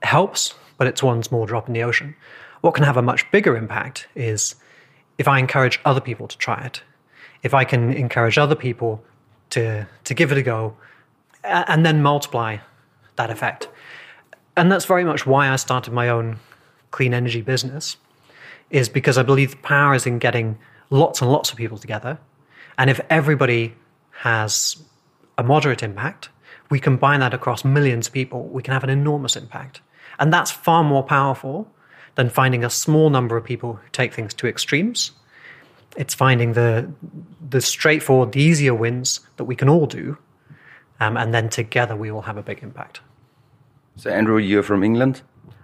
helps, 0.04 0.54
but 0.78 0.88
it's 0.88 1.04
one 1.04 1.24
small 1.24 1.46
drop 1.46 1.68
in 1.68 1.74
the 1.74 1.84
ocean. 1.84 2.16
What 2.62 2.76
can 2.76 2.84
have 2.84 2.98
a 2.98 3.02
much 3.02 3.30
bigger 3.32 3.58
impact 3.58 4.08
is 4.16 4.56
if 5.18 5.28
I 5.28 5.40
encourage 5.40 5.80
other 5.84 6.02
people 6.02 6.28
to 6.28 6.38
try 6.38 6.64
it, 6.66 6.84
if 7.44 7.54
I 7.54 7.64
can 7.64 7.92
encourage 7.94 8.38
other 8.38 8.56
people 8.56 9.04
to, 9.52 9.88
to 10.04 10.14
give 10.14 10.32
it 10.32 10.38
a 10.38 10.44
go, 10.44 10.78
and 11.44 11.86
then 11.86 12.02
multiply 12.02 12.58
that 13.16 13.30
effect. 13.30 13.68
And 14.58 14.72
that's 14.72 14.86
very 14.86 15.04
much 15.04 15.26
why 15.26 15.50
I 15.50 15.56
started 15.56 15.94
my 15.94 16.10
own 16.10 16.40
clean 16.92 17.14
energy 17.14 17.42
business, 17.42 17.98
is 18.70 18.90
because 18.90 19.18
I 19.18 19.24
believe 19.24 19.52
the 19.52 19.58
power 19.58 19.96
is 19.96 20.06
in 20.06 20.20
getting 20.20 20.58
lots 20.90 21.22
and 21.22 21.32
lots 21.32 21.52
of 21.52 21.58
people 21.58 21.78
together. 21.78 22.20
And 22.78 22.90
if 22.90 23.00
everybody 23.10 23.76
has 24.12 24.82
a 25.38 25.44
moderate 25.44 25.84
impact, 25.84 26.30
we 26.70 26.80
combine 26.80 27.20
that 27.20 27.34
across 27.34 27.66
millions 27.66 28.08
of 28.08 28.14
people, 28.14 28.44
we 28.48 28.62
can 28.62 28.74
have 28.74 28.84
an 28.84 28.90
enormous 28.90 29.36
impact. 29.36 29.82
And 30.20 30.34
that's 30.34 30.52
far 30.52 30.84
more 30.84 31.04
powerful 31.04 31.68
than 32.16 32.30
finding 32.30 32.64
a 32.64 32.70
small 32.70 33.10
number 33.10 33.38
of 33.38 33.44
people 33.44 33.74
who 33.74 33.90
take 33.92 34.14
things 34.14 34.34
to 34.36 34.48
extremes. 34.48 35.12
It's 35.98 36.14
finding 36.14 36.54
the, 36.54 36.92
the 37.50 37.62
straightforward, 37.62 38.32
the 38.32 38.42
easier 38.42 38.74
wins 38.74 39.22
that 39.38 39.46
we 39.46 39.56
can 39.56 39.70
all 39.70 39.86
do. 39.86 40.18
Um, 41.00 41.18
and 41.18 41.34
then 41.34 41.50
together 41.50 41.96
we 41.96 42.12
will 42.12 42.22
have 42.22 42.38
a 42.38 42.44
big 42.44 42.64
impact. 42.64 43.02
So, 43.96 44.10
Andrew, 44.10 44.38
you're 44.38 44.64
from 44.64 44.84
England? 44.84 45.22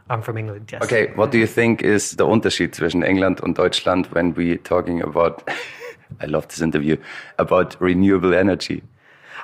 I'm 0.09 0.21
from 0.21 0.37
England, 0.37 0.69
yes. 0.71 0.81
Okay, 0.83 1.11
what 1.15 1.31
do 1.31 1.37
you 1.37 1.47
think 1.47 1.81
is 1.81 2.11
the 2.11 2.25
Unterschied 2.25 2.73
zwischen 2.75 3.03
England 3.03 3.41
und 3.41 3.57
Deutschland 3.57 4.07
when 4.11 4.33
we're 4.33 4.57
talking 4.57 5.01
about, 5.01 5.49
I 6.21 6.25
love 6.25 6.47
this 6.47 6.61
interview, 6.61 6.97
about 7.37 7.75
renewable 7.81 8.33
energy? 8.33 8.83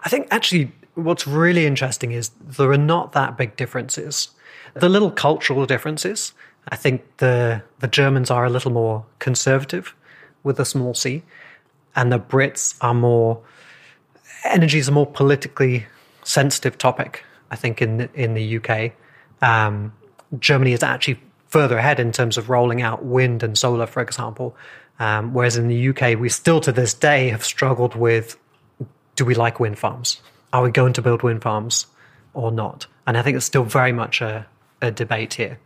I 0.06 0.10
think 0.10 0.28
actually 0.32 0.72
what's 0.96 1.28
really 1.28 1.66
interesting 1.66 2.12
is 2.12 2.32
there 2.40 2.72
are 2.72 2.78
not 2.78 3.12
that 3.14 3.38
big 3.38 3.56
differences. 3.56 4.30
The 4.74 4.90
little 4.90 5.12
cultural 5.12 5.66
differences. 5.66 6.34
I 6.70 6.76
think 6.76 7.02
the 7.18 7.62
the 7.80 7.88
Germans 7.88 8.32
are 8.32 8.46
a 8.46 8.50
little 8.50 8.72
more 8.72 9.06
conservative 9.20 9.94
with 10.44 10.60
a 10.60 10.66
small 10.66 10.94
c, 10.94 11.24
and 11.96 12.12
the 12.12 12.20
Brits 12.20 12.76
are 12.80 12.94
more 12.94 13.42
energy 14.46 14.80
is 14.80 14.88
a 14.88 14.92
more 14.92 15.06
politically 15.06 15.86
sensitive 16.24 16.78
topic. 16.78 17.24
I 17.54 17.56
think 17.56 17.84
in 17.84 17.98
the, 17.98 18.10
in 18.16 18.34
the 18.34 18.58
UK, 18.58 18.94
um, 19.44 19.94
Germany 20.40 20.74
is 20.74 20.82
actually 20.82 21.20
further 21.50 21.78
ahead 21.78 22.00
in 22.00 22.12
terms 22.12 22.36
of 22.36 22.50
rolling 22.50 22.82
out 22.82 23.06
wind 23.06 23.44
and 23.44 23.56
solar, 23.56 23.86
for 23.86 24.02
example. 24.02 24.58
Um, 24.98 25.36
whereas 25.36 25.56
in 25.56 25.68
the 25.68 25.90
UK, 25.90 26.20
we 26.20 26.30
still 26.30 26.60
to 26.62 26.72
this 26.72 26.96
day 26.96 27.30
have 27.30 27.46
struggled 27.46 27.94
with: 27.94 28.38
Do 29.16 29.24
we 29.24 29.36
like 29.36 29.60
wind 29.60 29.78
farms? 29.78 30.20
Are 30.52 30.64
we 30.64 30.72
going 30.72 30.94
to 30.94 31.02
build 31.04 31.22
wind 31.22 31.44
farms 31.44 31.86
or 32.34 32.52
not? 32.52 32.88
And 33.06 33.20
I 33.20 33.22
think 33.22 33.38
it's 33.38 33.46
still 33.46 33.66
very 33.66 33.92
much 33.92 34.22
a, 34.22 34.48
a 34.82 34.90
debate 34.90 35.36
here. 35.36 35.60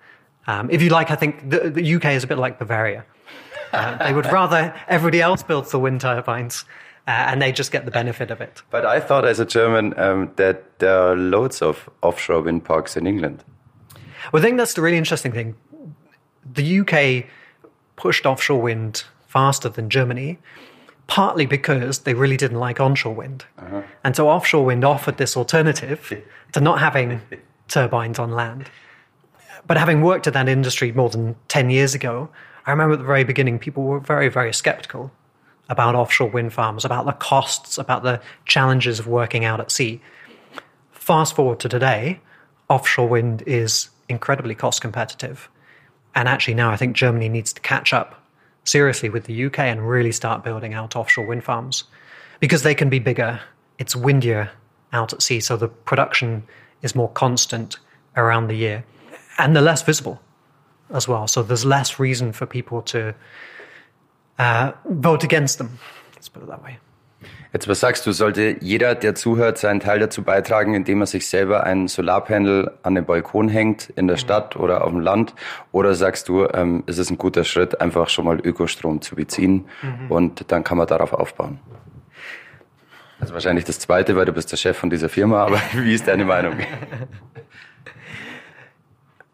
Um, 0.45 0.69
if 0.69 0.81
you 0.81 0.89
like, 0.89 1.09
I 1.09 1.15
think 1.15 1.49
the, 1.49 1.69
the, 1.69 1.95
UK 1.95 2.05
is 2.07 2.23
a 2.25 2.27
bit 2.27 2.37
like 2.37 2.59
Bavaria. 2.59 3.05
Uh, 3.71 3.97
they 3.97 4.13
would 4.13 4.25
rather 4.25 4.73
everybody 4.89 5.21
else 5.21 5.41
builds 5.43 5.71
the 5.71 5.79
wind 5.79 6.01
turbines. 6.01 6.65
Uh, 7.07 7.11
and 7.11 7.41
they 7.41 7.53
just 7.53 7.71
get 7.71 7.85
the 7.85 7.91
benefit 7.91 8.31
of 8.31 8.41
it. 8.41 8.61
But 8.69 8.85
I 8.85 8.99
thought, 8.99 9.23
as 9.23 9.39
a 9.39 9.45
German, 9.45 9.97
um, 9.97 10.29
that 10.35 10.79
there 10.79 10.99
are 10.99 11.15
loads 11.15 11.61
of 11.61 11.89
offshore 12.01 12.41
wind 12.41 12.65
parks 12.65 12.97
in 12.97 13.07
England. 13.07 13.45
Well, 14.33 14.41
I 14.41 14.45
think 14.45 14.57
that's 14.57 14.73
the 14.73 14.81
really 14.81 14.97
interesting 14.97 15.31
thing. 15.31 15.55
The 16.53 16.79
UK 16.81 17.25
pushed 17.95 18.25
offshore 18.25 18.61
wind 18.61 19.05
faster 19.25 19.69
than 19.69 19.89
Germany, 19.89 20.37
partly 21.07 21.45
because 21.45 21.99
they 21.99 22.13
really 22.13 22.35
didn't 22.35 22.59
like 22.59 22.81
onshore 22.81 23.15
wind. 23.15 23.45
Uh-huh. 23.57 23.83
And 24.03 24.13
so 24.13 24.29
offshore 24.29 24.65
wind 24.65 24.83
offered 24.83 25.17
this 25.17 25.37
alternative 25.37 26.23
to 26.51 26.59
not 26.59 26.79
having 26.79 27.21
turbines 27.69 28.19
on 28.19 28.31
land. 28.31 28.69
But 29.65 29.77
having 29.77 30.01
worked 30.01 30.27
in 30.27 30.33
that 30.33 30.49
industry 30.49 30.91
more 30.91 31.09
than 31.09 31.35
10 31.47 31.69
years 31.69 31.95
ago, 31.95 32.29
I 32.65 32.71
remember 32.71 32.93
at 32.93 32.99
the 32.99 33.05
very 33.05 33.23
beginning, 33.23 33.59
people 33.59 33.83
were 33.83 33.99
very, 33.99 34.27
very 34.27 34.53
skeptical 34.53 35.11
about 35.69 35.95
offshore 35.95 36.29
wind 36.29 36.53
farms, 36.53 36.85
about 36.85 37.05
the 37.05 37.11
costs, 37.13 37.77
about 37.77 38.03
the 38.03 38.21
challenges 38.45 38.99
of 38.99 39.07
working 39.07 39.45
out 39.45 39.59
at 39.59 39.71
sea. 39.71 40.01
Fast 40.91 41.35
forward 41.35 41.59
to 41.59 41.69
today, 41.69 42.19
offshore 42.69 43.07
wind 43.07 43.43
is 43.45 43.89
incredibly 44.09 44.55
cost 44.55 44.81
competitive. 44.81 45.49
And 46.15 46.27
actually, 46.27 46.55
now 46.55 46.71
I 46.71 46.77
think 46.77 46.95
Germany 46.95 47.29
needs 47.29 47.53
to 47.53 47.61
catch 47.61 47.93
up 47.93 48.23
seriously 48.63 49.09
with 49.09 49.25
the 49.25 49.45
UK 49.45 49.59
and 49.59 49.87
really 49.87 50.11
start 50.11 50.43
building 50.43 50.73
out 50.73 50.95
offshore 50.95 51.25
wind 51.25 51.43
farms 51.43 51.85
because 52.39 52.63
they 52.63 52.75
can 52.75 52.89
be 52.89 52.99
bigger. 52.99 53.39
It's 53.77 53.95
windier 53.95 54.51
out 54.93 55.13
at 55.13 55.21
sea, 55.21 55.39
so 55.39 55.57
the 55.57 55.67
production 55.67 56.43
is 56.81 56.95
more 56.95 57.09
constant 57.09 57.77
around 58.15 58.47
the 58.47 58.55
year 58.55 58.83
and 59.37 59.55
they're 59.55 59.63
less 59.63 59.83
visible 59.83 60.21
as 60.89 61.07
well. 61.07 61.27
So 61.27 61.43
there's 61.43 61.65
less 61.65 61.99
reason 61.99 62.31
for 62.31 62.45
people 62.45 62.81
to 62.83 63.13
uh, 64.39 64.71
vote 64.85 65.23
against 65.23 65.57
them. 65.57 65.79
Let's 66.15 66.29
put 66.29 66.43
it 66.43 66.49
that 66.49 66.63
way. 66.63 66.79
Jetzt, 67.53 67.67
was 67.67 67.79
sagst 67.79 68.05
du, 68.05 68.11
sollte 68.11 68.57
jeder, 68.59 68.93
der 68.93 69.15
zuhört, 69.15 69.57
seinen 69.57 69.79
Teil 69.79 69.99
dazu 69.99 70.21
beitragen, 70.21 70.73
indem 70.73 71.01
er 71.01 71.07
sich 71.07 71.27
selber 71.27 71.63
ein 71.63 71.87
Solarpanel 71.87 72.73
an 72.83 72.93
den 72.93 73.05
Balkon 73.05 73.47
hängt, 73.47 73.89
in 73.95 74.07
der 74.07 74.17
Stadt 74.17 74.57
oder 74.57 74.83
auf 74.83 74.91
dem 74.91 74.99
Land? 74.99 75.33
Oder 75.71 75.95
sagst 75.95 76.27
du, 76.27 76.45
ähm, 76.53 76.83
ist 76.87 76.97
es 76.97 77.09
ein 77.09 77.17
guter 77.17 77.45
Schritt, 77.45 77.79
einfach 77.79 78.09
schon 78.09 78.25
mal 78.25 78.39
Ökostrom 78.39 79.01
zu 79.01 79.15
beziehen 79.15 79.65
mhm. 79.81 80.11
und 80.11 80.51
dann 80.51 80.63
kann 80.63 80.77
man 80.77 80.87
darauf 80.87 81.13
aufbauen? 81.13 81.59
Also 83.19 83.33
wahrscheinlich 83.33 83.65
das 83.65 83.79
Zweite, 83.79 84.15
weil 84.15 84.25
du 84.25 84.33
bist 84.33 84.51
der 84.51 84.57
Chef 84.57 84.77
von 84.77 84.89
dieser 84.89 85.09
Firma, 85.09 85.43
aber 85.43 85.59
wie 85.73 85.93
ist 85.93 86.07
deine 86.07 86.25
Meinung? 86.25 86.57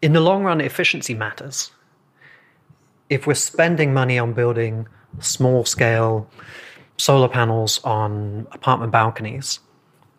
In 0.00 0.14
the 0.14 0.20
long 0.20 0.46
run, 0.46 0.60
efficiency 0.60 1.14
matters. 1.14 1.72
If 3.08 3.26
we're 3.26 3.34
spending 3.34 3.92
money 3.92 4.18
on 4.18 4.32
building 4.32 4.86
small 5.20 5.64
scale 5.64 6.28
solar 6.96 7.28
panels 7.28 7.80
on 7.84 8.46
apartment 8.52 8.92
balconies, 8.92 9.60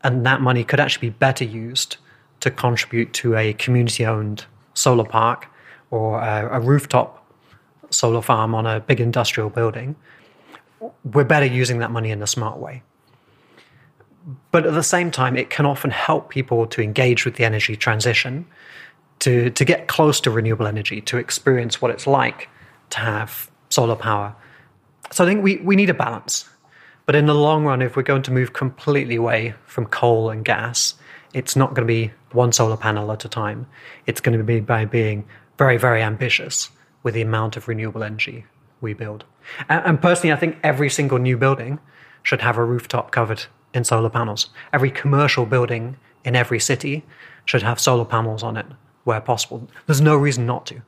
and 0.03 0.25
that 0.25 0.41
money 0.41 0.63
could 0.63 0.79
actually 0.79 1.09
be 1.09 1.15
better 1.17 1.43
used 1.43 1.97
to 2.41 2.51
contribute 2.51 3.13
to 3.13 3.35
a 3.35 3.53
community 3.53 4.05
owned 4.05 4.45
solar 4.73 5.05
park 5.05 5.47
or 5.89 6.19
a, 6.19 6.57
a, 6.57 6.59
rooftop 6.59 7.25
solar 7.89 8.21
farm 8.21 8.53
on 8.53 8.65
a 8.65 8.79
big 8.81 8.99
industrial 8.99 9.49
building, 9.49 9.95
we're 11.13 11.23
better 11.23 11.45
using 11.45 11.79
that 11.79 11.91
money 11.91 12.11
in 12.11 12.21
a 12.21 12.27
smart 12.27 12.57
way. 12.57 12.83
But 14.51 14.65
at 14.65 14.73
the 14.73 14.83
same 14.83 15.11
time, 15.11 15.37
it 15.37 15.49
can 15.49 15.65
often 15.65 15.91
help 15.91 16.29
people 16.29 16.67
to 16.67 16.81
engage 16.81 17.25
with 17.25 17.35
the 17.35 17.45
energy 17.45 17.75
transition, 17.75 18.45
to, 19.19 19.49
to 19.51 19.65
get 19.65 19.87
close 19.87 20.19
to 20.21 20.31
renewable 20.31 20.67
energy, 20.67 20.99
to 21.01 21.17
experience 21.17 21.81
what 21.81 21.89
it's 21.89 22.05
like 22.05 22.49
to 22.95 23.01
have 23.01 23.49
solar 23.69 23.95
power. 23.95 24.35
So 25.11 25.23
I 25.23 25.27
think 25.27 25.43
we, 25.43 25.57
we 25.57 25.75
need 25.75 25.89
a 25.89 25.93
balance. 25.93 26.49
But 27.05 27.15
in 27.15 27.27
the 27.27 27.35
long 27.35 27.65
run, 27.65 27.81
if 27.81 27.95
we're 27.95 28.03
going 28.03 28.23
to 28.23 28.31
move 28.31 28.53
completely 28.53 29.15
away 29.15 29.53
from 29.65 29.85
coal 29.85 30.29
and 30.29 30.43
gas, 30.43 30.95
it's 31.33 31.55
not 31.55 31.73
going 31.75 31.87
to 31.87 31.93
be 31.93 32.11
one 32.31 32.51
solar 32.51 32.77
panel 32.77 33.11
at 33.11 33.25
a 33.25 33.29
time. 33.29 33.67
It's 34.07 34.21
going 34.21 34.37
to 34.37 34.43
be 34.43 34.59
by 34.59 34.85
being 34.85 35.25
very, 35.57 35.77
very 35.77 36.01
ambitious 36.01 36.69
with 37.03 37.13
the 37.13 37.21
amount 37.21 37.57
of 37.57 37.67
renewable 37.67 38.03
energy 38.03 38.45
we 38.81 38.93
build. 38.93 39.25
And, 39.69 39.85
and 39.85 40.01
personally, 40.01 40.33
I 40.33 40.37
think 40.37 40.57
every 40.63 40.89
single 40.89 41.19
new 41.19 41.37
building 41.37 41.79
should 42.23 42.41
have 42.41 42.57
a 42.57 42.63
rooftop 42.63 43.11
covered 43.11 43.45
in 43.73 43.83
solar 43.83 44.09
panels. 44.09 44.49
Every 44.73 44.89
commercial 44.89 45.45
building 45.45 45.97
in 46.23 46.35
every 46.35 46.59
city 46.59 47.03
should 47.45 47.61
have 47.61 47.79
solar 47.79 48.05
panels 48.05 48.41
on 48.41 48.57
it 48.57 48.65
where 49.03 49.21
possible. 49.21 49.69
There's 49.85 50.01
no 50.01 50.15
reason 50.15 50.47
not 50.47 50.65
to. 50.67 50.81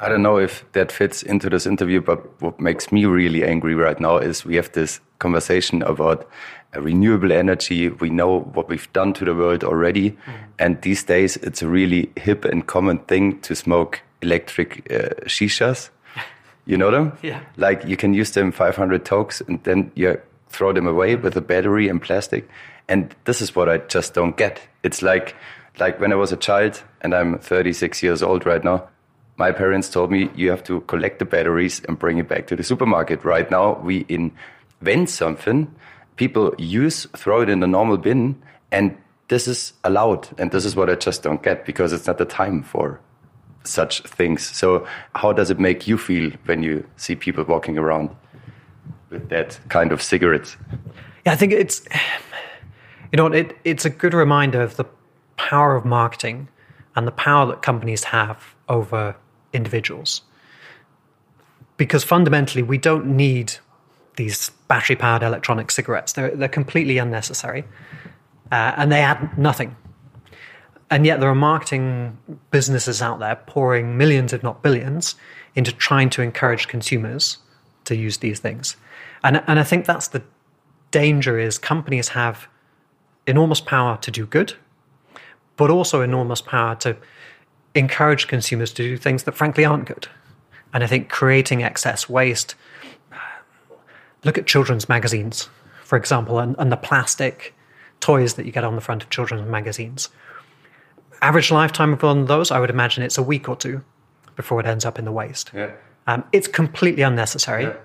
I 0.00 0.08
don't 0.08 0.22
know 0.22 0.38
if 0.38 0.64
that 0.72 0.92
fits 0.92 1.22
into 1.22 1.48
this 1.50 1.66
interview, 1.66 2.00
but 2.00 2.40
what 2.40 2.60
makes 2.60 2.92
me 2.92 3.04
really 3.04 3.44
angry 3.44 3.74
right 3.74 3.98
now 3.98 4.18
is 4.18 4.44
we 4.44 4.56
have 4.56 4.72
this 4.72 5.00
conversation 5.18 5.82
about 5.82 6.28
renewable 6.74 7.32
energy. 7.32 7.88
We 7.88 8.10
know 8.10 8.40
what 8.40 8.68
we've 8.68 8.92
done 8.92 9.12
to 9.14 9.24
the 9.24 9.34
world 9.34 9.64
already. 9.64 10.10
Mm. 10.10 10.16
And 10.58 10.82
these 10.82 11.04
days, 11.04 11.36
it's 11.38 11.62
a 11.62 11.68
really 11.68 12.10
hip 12.16 12.44
and 12.44 12.66
common 12.66 12.98
thing 12.98 13.40
to 13.40 13.54
smoke 13.54 14.00
electric 14.20 14.90
uh, 14.90 15.26
shishas. 15.26 15.90
You 16.64 16.76
know 16.76 16.92
them? 16.92 17.18
Yeah. 17.22 17.40
Like 17.56 17.84
you 17.84 17.96
can 17.96 18.14
use 18.14 18.30
them 18.30 18.52
500 18.52 19.04
tokes 19.04 19.40
and 19.40 19.60
then 19.64 19.90
you 19.96 20.20
throw 20.48 20.72
them 20.72 20.86
away 20.86 21.16
with 21.16 21.36
a 21.36 21.40
battery 21.40 21.88
and 21.88 22.00
plastic. 22.00 22.48
And 22.86 23.12
this 23.24 23.42
is 23.42 23.56
what 23.56 23.68
I 23.68 23.78
just 23.78 24.14
don't 24.14 24.36
get. 24.36 24.60
It's 24.84 25.02
like, 25.02 25.34
like 25.80 25.98
when 25.98 26.12
I 26.12 26.14
was 26.14 26.30
a 26.30 26.36
child 26.36 26.80
and 27.00 27.14
I'm 27.14 27.38
36 27.40 28.00
years 28.04 28.22
old 28.22 28.46
right 28.46 28.62
now, 28.62 28.88
my 29.42 29.50
parents 29.50 29.88
told 29.88 30.08
me 30.12 30.30
you 30.36 30.50
have 30.50 30.62
to 30.62 30.82
collect 30.82 31.18
the 31.18 31.24
batteries 31.24 31.82
and 31.88 31.98
bring 31.98 32.18
it 32.18 32.28
back 32.28 32.46
to 32.46 32.54
the 32.54 32.62
supermarket. 32.62 33.24
Right 33.24 33.50
now, 33.50 33.66
we 33.82 34.06
invent 34.08 35.10
something, 35.10 35.66
people 36.14 36.54
use, 36.58 37.08
throw 37.16 37.42
it 37.42 37.48
in 37.48 37.58
the 37.58 37.66
normal 37.66 37.96
bin, 37.96 38.40
and 38.70 38.96
this 39.26 39.48
is 39.48 39.72
allowed. 39.82 40.28
And 40.38 40.52
this 40.52 40.64
is 40.64 40.76
what 40.76 40.88
I 40.88 40.94
just 40.94 41.24
don't 41.24 41.42
get 41.42 41.66
because 41.66 41.92
it's 41.92 42.06
not 42.06 42.18
the 42.18 42.24
time 42.24 42.62
for 42.62 43.00
such 43.64 44.02
things. 44.02 44.46
So, 44.60 44.86
how 45.16 45.32
does 45.32 45.50
it 45.50 45.58
make 45.58 45.88
you 45.88 45.98
feel 45.98 46.30
when 46.44 46.62
you 46.62 46.86
see 46.96 47.16
people 47.16 47.42
walking 47.42 47.76
around 47.78 48.10
with 49.10 49.28
that 49.30 49.58
kind 49.68 49.90
of 49.90 50.00
cigarettes? 50.00 50.56
Yeah, 51.26 51.32
I 51.32 51.36
think 51.36 51.52
it's, 51.52 51.82
you 53.10 53.16
know, 53.16 53.26
it, 53.26 53.56
it's 53.64 53.84
a 53.84 53.90
good 53.90 54.14
reminder 54.14 54.62
of 54.62 54.76
the 54.76 54.86
power 55.36 55.74
of 55.74 55.84
marketing 55.84 56.46
and 56.94 57.08
the 57.08 57.16
power 57.26 57.44
that 57.46 57.60
companies 57.62 58.04
have 58.04 58.54
over 58.68 59.16
individuals. 59.52 60.22
Because 61.76 62.04
fundamentally, 62.04 62.62
we 62.62 62.78
don't 62.78 63.06
need 63.06 63.54
these 64.16 64.50
battery 64.68 64.96
powered 64.96 65.22
electronic 65.22 65.70
cigarettes. 65.70 66.12
They're, 66.12 66.34
they're 66.34 66.48
completely 66.48 66.98
unnecessary 66.98 67.64
uh, 68.50 68.74
and 68.76 68.92
they 68.92 69.00
add 69.00 69.36
nothing. 69.38 69.76
And 70.90 71.06
yet, 71.06 71.20
there 71.20 71.30
are 71.30 71.34
marketing 71.34 72.18
businesses 72.50 73.00
out 73.00 73.18
there 73.18 73.36
pouring 73.46 73.96
millions, 73.96 74.34
if 74.34 74.42
not 74.42 74.62
billions, 74.62 75.14
into 75.54 75.72
trying 75.72 76.10
to 76.10 76.22
encourage 76.22 76.68
consumers 76.68 77.38
to 77.84 77.96
use 77.96 78.18
these 78.18 78.40
things. 78.40 78.76
And, 79.24 79.42
and 79.46 79.58
I 79.58 79.62
think 79.62 79.86
that's 79.86 80.08
the 80.08 80.22
danger 80.90 81.38
is 81.38 81.58
companies 81.58 82.08
have 82.08 82.46
enormous 83.26 83.60
power 83.60 83.96
to 84.02 84.10
do 84.10 84.26
good, 84.26 84.54
but 85.56 85.70
also 85.70 86.02
enormous 86.02 86.42
power 86.42 86.74
to 86.76 86.96
encourage 87.74 88.26
consumers 88.26 88.72
to 88.72 88.82
do 88.82 88.96
things 88.96 89.22
that 89.24 89.32
frankly 89.32 89.64
aren't 89.64 89.86
good. 89.86 90.08
And 90.74 90.82
I 90.82 90.86
think 90.86 91.08
creating 91.08 91.62
excess 91.62 92.08
waste, 92.08 92.54
look 94.24 94.38
at 94.38 94.46
children's 94.46 94.88
magazines, 94.88 95.48
for 95.84 95.96
example, 95.96 96.38
and, 96.38 96.56
and 96.58 96.72
the 96.72 96.76
plastic 96.76 97.54
toys 98.00 98.34
that 98.34 98.46
you 98.46 98.52
get 98.52 98.64
on 98.64 98.74
the 98.74 98.80
front 98.80 99.02
of 99.02 99.10
children's 99.10 99.48
magazines. 99.48 100.08
Average 101.20 101.50
lifetime 101.50 101.92
of 101.92 102.02
one 102.02 102.18
of 102.20 102.28
those, 102.28 102.50
I 102.50 102.58
would 102.58 102.70
imagine 102.70 103.02
it's 103.04 103.18
a 103.18 103.22
week 103.22 103.48
or 103.48 103.56
two 103.56 103.84
before 104.34 104.60
it 104.60 104.66
ends 104.66 104.84
up 104.84 104.98
in 104.98 105.04
the 105.04 105.12
waste. 105.12 105.50
Yeah. 105.54 105.70
Um, 106.06 106.24
it's 106.32 106.48
completely 106.48 107.02
unnecessary. 107.02 107.64
Yeah. 107.64 107.76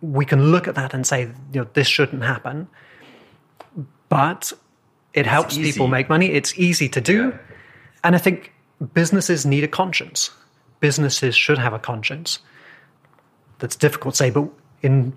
We 0.00 0.24
can 0.24 0.50
look 0.50 0.66
at 0.66 0.74
that 0.74 0.92
and 0.92 1.06
say, 1.06 1.22
you 1.52 1.60
know, 1.60 1.68
this 1.74 1.86
shouldn't 1.86 2.22
happen. 2.22 2.68
But 4.08 4.52
it 5.14 5.26
helps 5.26 5.56
people 5.56 5.86
make 5.86 6.08
money. 6.08 6.32
It's 6.32 6.58
easy 6.58 6.88
to 6.88 7.00
do. 7.00 7.28
Yeah. 7.28 7.38
And 8.02 8.14
I 8.16 8.18
think 8.18 8.51
businesses 8.94 9.46
need 9.46 9.64
a 9.64 9.68
conscience. 9.68 10.30
Businesses 10.80 11.34
should 11.34 11.58
have 11.58 11.72
a 11.72 11.78
conscience. 11.78 12.40
That's 13.58 13.76
difficult 13.76 14.14
to 14.14 14.18
say, 14.18 14.30
but 14.30 14.48
in 14.82 15.14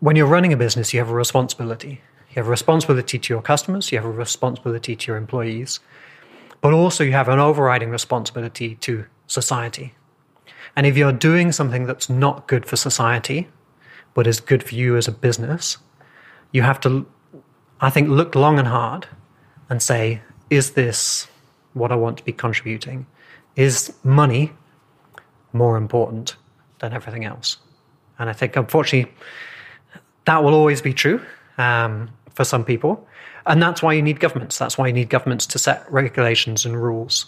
when 0.00 0.16
you're 0.16 0.26
running 0.26 0.52
a 0.52 0.56
business, 0.56 0.92
you 0.92 1.00
have 1.00 1.10
a 1.10 1.14
responsibility. 1.14 2.00
You 2.30 2.36
have 2.36 2.46
a 2.46 2.50
responsibility 2.50 3.18
to 3.18 3.34
your 3.34 3.42
customers, 3.42 3.92
you 3.92 3.98
have 3.98 4.04
a 4.04 4.10
responsibility 4.10 4.96
to 4.96 5.06
your 5.08 5.16
employees, 5.16 5.80
but 6.60 6.72
also 6.72 7.04
you 7.04 7.12
have 7.12 7.28
an 7.28 7.38
overriding 7.38 7.90
responsibility 7.90 8.76
to 8.76 9.04
society. 9.26 9.94
And 10.76 10.86
if 10.86 10.96
you're 10.96 11.12
doing 11.12 11.52
something 11.52 11.86
that's 11.86 12.08
not 12.08 12.46
good 12.46 12.66
for 12.66 12.76
society, 12.76 13.48
but 14.14 14.26
is 14.26 14.40
good 14.40 14.62
for 14.62 14.74
you 14.74 14.96
as 14.96 15.08
a 15.08 15.12
business, 15.12 15.78
you 16.52 16.62
have 16.62 16.80
to, 16.80 17.06
I 17.80 17.90
think, 17.90 18.08
look 18.08 18.34
long 18.34 18.58
and 18.58 18.68
hard 18.68 19.06
and 19.68 19.82
say, 19.82 20.22
is 20.48 20.72
this 20.72 21.28
what 21.74 21.92
I 21.92 21.96
want 21.96 22.18
to 22.18 22.24
be 22.24 22.32
contributing? 22.32 23.06
Is 23.56 23.92
money 24.04 24.52
more 25.52 25.76
important 25.76 26.36
than 26.78 26.92
everything 26.92 27.24
else? 27.24 27.58
And 28.18 28.28
I 28.28 28.32
think, 28.32 28.56
unfortunately, 28.56 29.12
that 30.26 30.44
will 30.44 30.54
always 30.54 30.82
be 30.82 30.92
true 30.92 31.20
um, 31.58 32.10
for 32.34 32.44
some 32.44 32.64
people. 32.64 33.06
And 33.46 33.62
that's 33.62 33.82
why 33.82 33.94
you 33.94 34.02
need 34.02 34.20
governments. 34.20 34.58
That's 34.58 34.76
why 34.76 34.86
you 34.86 34.92
need 34.92 35.08
governments 35.08 35.46
to 35.46 35.58
set 35.58 35.90
regulations 35.90 36.66
and 36.66 36.80
rules 36.80 37.26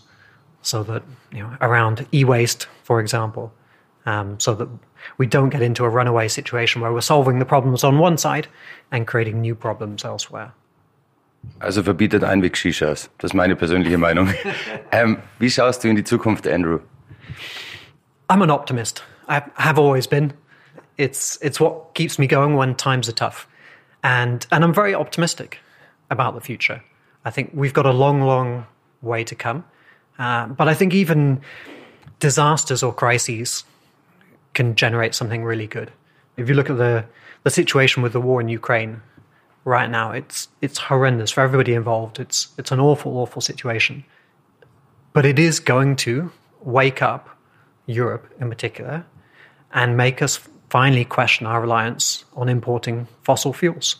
so 0.62 0.82
that, 0.84 1.02
you 1.32 1.40
know, 1.42 1.56
around 1.60 2.06
e 2.12 2.24
waste, 2.24 2.68
for 2.84 3.00
example, 3.00 3.52
um, 4.06 4.38
so 4.38 4.54
that 4.54 4.68
we 5.18 5.26
don't 5.26 5.50
get 5.50 5.62
into 5.62 5.84
a 5.84 5.88
runaway 5.88 6.28
situation 6.28 6.80
where 6.80 6.92
we're 6.92 7.00
solving 7.00 7.38
the 7.38 7.44
problems 7.44 7.82
on 7.82 7.98
one 7.98 8.16
side 8.16 8.46
and 8.90 9.06
creating 9.06 9.40
new 9.40 9.54
problems 9.54 10.04
elsewhere. 10.04 10.52
Also 11.60 11.82
verbietet 11.82 12.24
Einweg-Shishas. 12.24 13.10
Das 13.18 13.30
ist 13.30 13.34
meine 13.34 13.56
persönliche 13.56 13.98
Meinung. 13.98 14.32
ähm, 14.92 15.18
wie 15.38 15.50
schaust 15.50 15.84
du 15.84 15.88
in 15.88 15.96
die 15.96 16.04
Zukunft, 16.04 16.46
Andrew? 16.46 16.80
I'm 18.28 18.42
an 18.42 18.50
optimist. 18.50 19.04
I 19.28 19.42
have 19.56 19.78
always 19.78 20.06
been. 20.06 20.32
It's 20.96 21.38
it's 21.42 21.60
what 21.60 21.94
keeps 21.94 22.18
me 22.18 22.26
going 22.26 22.56
when 22.56 22.76
times 22.76 23.08
are 23.08 23.14
tough, 23.14 23.46
and 24.02 24.46
and 24.50 24.64
I'm 24.64 24.74
very 24.74 24.94
optimistic 24.94 25.60
about 26.10 26.34
the 26.34 26.40
future. 26.40 26.82
I 27.24 27.30
think 27.30 27.50
we've 27.54 27.72
got 27.72 27.86
a 27.86 27.92
long, 27.92 28.22
long 28.22 28.66
way 29.00 29.24
to 29.24 29.34
come, 29.34 29.64
uh, 30.18 30.46
but 30.46 30.68
I 30.68 30.74
think 30.74 30.94
even 30.94 31.40
disasters 32.18 32.82
or 32.82 32.92
crises 32.92 33.64
can 34.54 34.74
generate 34.74 35.14
something 35.14 35.44
really 35.44 35.66
good. 35.66 35.90
If 36.36 36.48
you 36.48 36.54
look 36.54 36.70
at 36.70 36.78
the 36.78 37.04
the 37.44 37.50
situation 37.50 38.02
with 38.02 38.12
the 38.12 38.20
war 38.20 38.40
in 38.40 38.48
Ukraine, 38.48 39.02
right 39.64 39.90
now. 39.90 40.12
It's 40.12 40.48
it's 40.60 40.78
horrendous 40.78 41.30
for 41.30 41.40
everybody 41.40 41.74
involved. 41.74 42.18
It's 42.18 42.48
it's 42.58 42.72
an 42.72 42.80
awful, 42.80 43.16
awful 43.18 43.42
situation. 43.42 44.04
But 45.12 45.26
it 45.26 45.38
is 45.38 45.60
going 45.60 45.96
to 45.96 46.32
wake 46.62 47.02
up 47.02 47.28
Europe 47.86 48.32
in 48.40 48.48
particular 48.48 49.04
and 49.72 49.96
make 49.96 50.22
us 50.22 50.38
finally 50.70 51.04
question 51.04 51.46
our 51.46 51.60
reliance 51.60 52.24
on 52.34 52.48
importing 52.48 53.06
fossil 53.22 53.52
fuels. 53.52 53.96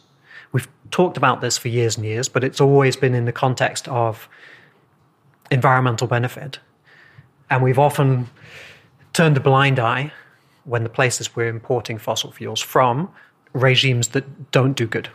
We've 0.53 0.69
talked 0.91 1.17
about 1.17 1.41
this 1.41 1.59
for 1.59 1.69
years 1.69 1.97
and 1.97 2.07
years, 2.07 2.29
but 2.29 2.45
it's 2.45 2.61
always 2.61 2.97
been 2.97 3.15
in 3.15 3.25
the 3.25 3.33
context 3.33 3.89
of 3.89 4.29
environmental 5.51 6.07
benefit. 6.07 6.59
And 7.51 7.63
we've 7.63 7.79
often 7.79 8.31
turned 9.13 9.37
a 9.37 9.41
blind 9.41 9.79
eye 9.79 10.13
when 10.65 10.83
the 10.83 10.89
places 10.89 11.35
we're 11.37 11.49
importing 11.49 11.99
fossil 11.99 12.33
fuels 12.33 12.61
from 12.61 13.11
regimes 13.53 14.09
that 14.09 14.51
don't 14.51 14.75
do 14.75 14.87
good 14.87 15.11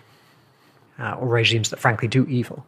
uh, 0.99 1.13
or 1.13 1.27
regimes 1.27 1.69
that 1.69 1.79
frankly 1.79 2.07
do 2.07 2.25
evil. 2.27 2.65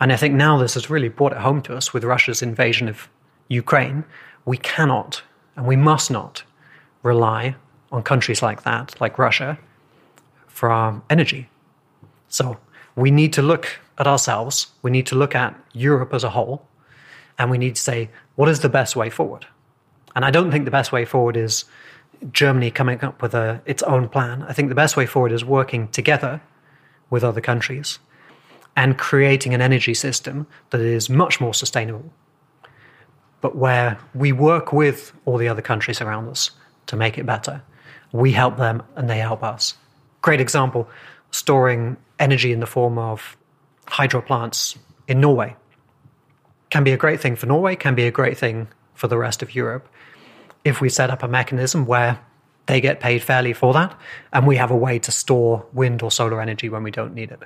And 0.00 0.12
I 0.12 0.16
think 0.16 0.34
now 0.34 0.58
this 0.58 0.74
has 0.74 0.90
really 0.90 1.08
brought 1.08 1.32
it 1.32 1.38
home 1.38 1.62
to 1.62 1.76
us 1.76 1.92
with 1.92 2.04
Russia's 2.04 2.42
invasion 2.42 2.88
of 2.88 3.08
Ukraine. 3.48 4.04
We 4.44 4.56
cannot 4.56 5.22
and 5.56 5.66
we 5.66 5.76
must 5.76 6.10
not 6.10 6.44
rely 7.02 7.56
on 7.90 8.02
countries 8.02 8.42
like 8.42 8.62
that, 8.62 9.00
like 9.00 9.18
Russia, 9.18 9.58
for 10.46 10.70
our 10.70 11.02
energy. 11.10 11.48
So 12.28 12.58
we 12.94 13.10
need 13.10 13.32
to 13.32 13.42
look 13.42 13.80
at 13.98 14.06
ourselves, 14.06 14.68
we 14.82 14.90
need 14.90 15.06
to 15.06 15.16
look 15.16 15.34
at 15.34 15.58
Europe 15.72 16.14
as 16.14 16.22
a 16.22 16.30
whole, 16.30 16.64
and 17.38 17.50
we 17.50 17.58
need 17.58 17.74
to 17.74 17.80
say, 17.80 18.10
what 18.36 18.48
is 18.48 18.60
the 18.60 18.68
best 18.68 18.94
way 18.94 19.10
forward? 19.10 19.46
And 20.14 20.24
I 20.24 20.30
don't 20.30 20.50
think 20.50 20.64
the 20.64 20.70
best 20.70 20.92
way 20.92 21.04
forward 21.04 21.36
is 21.36 21.64
Germany 22.32 22.70
coming 22.70 23.02
up 23.02 23.22
with 23.22 23.34
a, 23.34 23.60
its 23.66 23.82
own 23.82 24.08
plan. 24.08 24.44
I 24.44 24.52
think 24.52 24.68
the 24.68 24.74
best 24.74 24.96
way 24.96 25.06
forward 25.06 25.32
is 25.32 25.44
working 25.44 25.88
together 25.88 26.40
with 27.10 27.24
other 27.24 27.40
countries 27.40 27.98
and 28.76 28.96
creating 28.98 29.54
an 29.54 29.60
energy 29.60 29.94
system 29.94 30.46
that 30.70 30.80
is 30.80 31.10
much 31.10 31.40
more 31.40 31.54
sustainable, 31.54 32.12
but 33.40 33.56
where 33.56 33.98
we 34.14 34.32
work 34.32 34.72
with 34.72 35.12
all 35.24 35.36
the 35.36 35.48
other 35.48 35.62
countries 35.62 36.00
around 36.00 36.28
us 36.28 36.50
to 36.86 36.96
make 36.96 37.18
it 37.18 37.26
better. 37.26 37.62
We 38.12 38.32
help 38.32 38.56
them 38.56 38.82
and 38.96 39.10
they 39.10 39.18
help 39.18 39.42
us. 39.42 39.74
Great 40.22 40.40
example 40.40 40.88
storing 41.30 41.96
energy 42.18 42.52
in 42.52 42.60
the 42.60 42.66
form 42.66 42.98
of 42.98 43.36
hydro 43.86 44.22
plants 44.22 44.78
in 45.06 45.20
Norway 45.20 45.54
can 46.70 46.84
be 46.84 46.92
a 46.92 46.96
great 46.96 47.20
thing 47.20 47.36
for 47.36 47.46
Norway, 47.46 47.76
can 47.76 47.94
be 47.94 48.06
a 48.06 48.10
great 48.10 48.38
thing 48.38 48.68
for 48.94 49.08
the 49.08 49.18
rest 49.18 49.42
of 49.42 49.54
Europe 49.54 49.88
if 50.64 50.80
we 50.80 50.88
set 50.88 51.10
up 51.10 51.22
a 51.22 51.28
mechanism 51.28 51.86
where 51.86 52.18
they 52.68 52.80
get 52.80 53.00
paid 53.00 53.22
fairly 53.22 53.54
for 53.54 53.72
that. 53.72 53.96
And 54.30 54.46
we 54.46 54.60
have 54.60 54.72
a 54.72 54.76
way 54.76 55.00
to 55.00 55.10
store 55.10 55.64
wind 55.72 56.02
or 56.02 56.10
solar 56.10 56.40
energy 56.40 56.70
when 56.70 56.84
we 56.84 56.90
don't 56.90 57.14
need 57.14 57.32
it. 57.32 57.40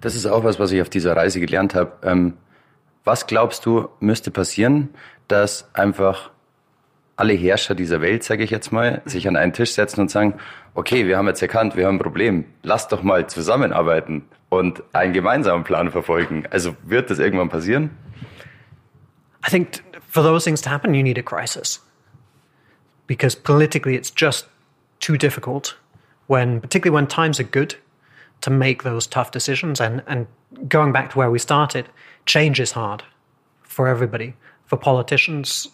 Das 0.00 0.14
ist 0.14 0.26
auch 0.26 0.44
was, 0.44 0.58
was 0.58 0.72
ich 0.72 0.80
auf 0.80 0.88
dieser 0.88 1.16
Reise 1.16 1.40
gelernt 1.40 1.74
habe. 1.74 1.92
Ähm, 2.02 2.34
was 3.04 3.26
glaubst 3.26 3.66
du, 3.66 3.88
müsste 4.00 4.30
passieren, 4.30 4.90
dass 5.28 5.68
einfach 5.74 6.30
alle 7.16 7.32
Herrscher 7.32 7.74
dieser 7.74 8.00
Welt, 8.00 8.22
sage 8.22 8.44
ich 8.44 8.50
jetzt 8.50 8.70
mal, 8.70 9.02
sich 9.04 9.26
an 9.26 9.36
einen 9.36 9.52
Tisch 9.52 9.72
setzen 9.72 10.00
und 10.00 10.10
sagen, 10.10 10.34
okay, 10.74 11.06
wir 11.08 11.18
haben 11.18 11.26
jetzt 11.26 11.42
erkannt, 11.42 11.76
wir 11.76 11.86
haben 11.86 11.96
ein 11.96 12.00
Problem, 12.00 12.44
lass 12.62 12.86
doch 12.86 13.02
mal 13.02 13.26
zusammenarbeiten 13.26 14.24
und 14.50 14.84
einen 14.92 15.12
gemeinsamen 15.12 15.64
Plan 15.64 15.90
verfolgen. 15.90 16.44
Also 16.50 16.76
wird 16.84 17.10
das 17.10 17.18
irgendwann 17.18 17.48
passieren? 17.48 17.90
I 19.44 19.50
think 19.50 19.82
for 20.08 20.22
those 20.22 20.44
things 20.44 20.60
to 20.62 20.70
happen, 20.70 20.94
you 20.94 21.02
need 21.02 21.18
a 21.18 21.22
crisis. 21.22 21.82
Because 23.08 23.34
politically, 23.34 23.96
it's 23.96 24.10
just 24.10 24.46
too 25.00 25.18
difficult 25.18 25.76
when, 26.28 26.60
particularly 26.60 26.94
when 26.94 27.08
times 27.08 27.40
are 27.40 27.44
good, 27.44 27.74
to 28.42 28.50
make 28.50 28.84
those 28.84 29.08
tough 29.08 29.32
decisions. 29.32 29.80
And, 29.80 30.04
and 30.06 30.28
going 30.68 30.92
back 30.92 31.10
to 31.10 31.18
where 31.18 31.30
we 31.30 31.40
started, 31.40 31.88
change 32.24 32.60
is 32.60 32.70
hard 32.70 33.02
for 33.62 33.88
everybody, 33.88 34.34
for 34.66 34.76
politicians 34.76 35.66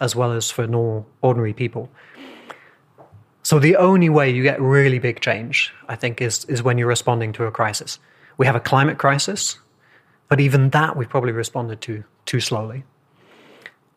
as 0.00 0.16
well 0.16 0.32
as 0.32 0.50
for 0.50 0.66
normal, 0.66 1.06
ordinary 1.20 1.52
people. 1.52 1.88
So 3.42 3.58
the 3.58 3.76
only 3.76 4.08
way 4.08 4.30
you 4.30 4.42
get 4.42 4.60
really 4.60 4.98
big 4.98 5.20
change, 5.20 5.72
I 5.88 5.96
think, 5.96 6.20
is, 6.20 6.44
is 6.46 6.62
when 6.62 6.78
you're 6.78 6.88
responding 6.88 7.32
to 7.34 7.44
a 7.44 7.50
crisis. 7.50 7.98
We 8.38 8.46
have 8.46 8.56
a 8.56 8.60
climate 8.60 8.98
crisis, 8.98 9.58
but 10.28 10.40
even 10.40 10.70
that 10.70 10.96
we've 10.96 11.08
probably 11.08 11.32
responded 11.32 11.80
to 11.82 12.04
too 12.26 12.40
slowly. 12.40 12.84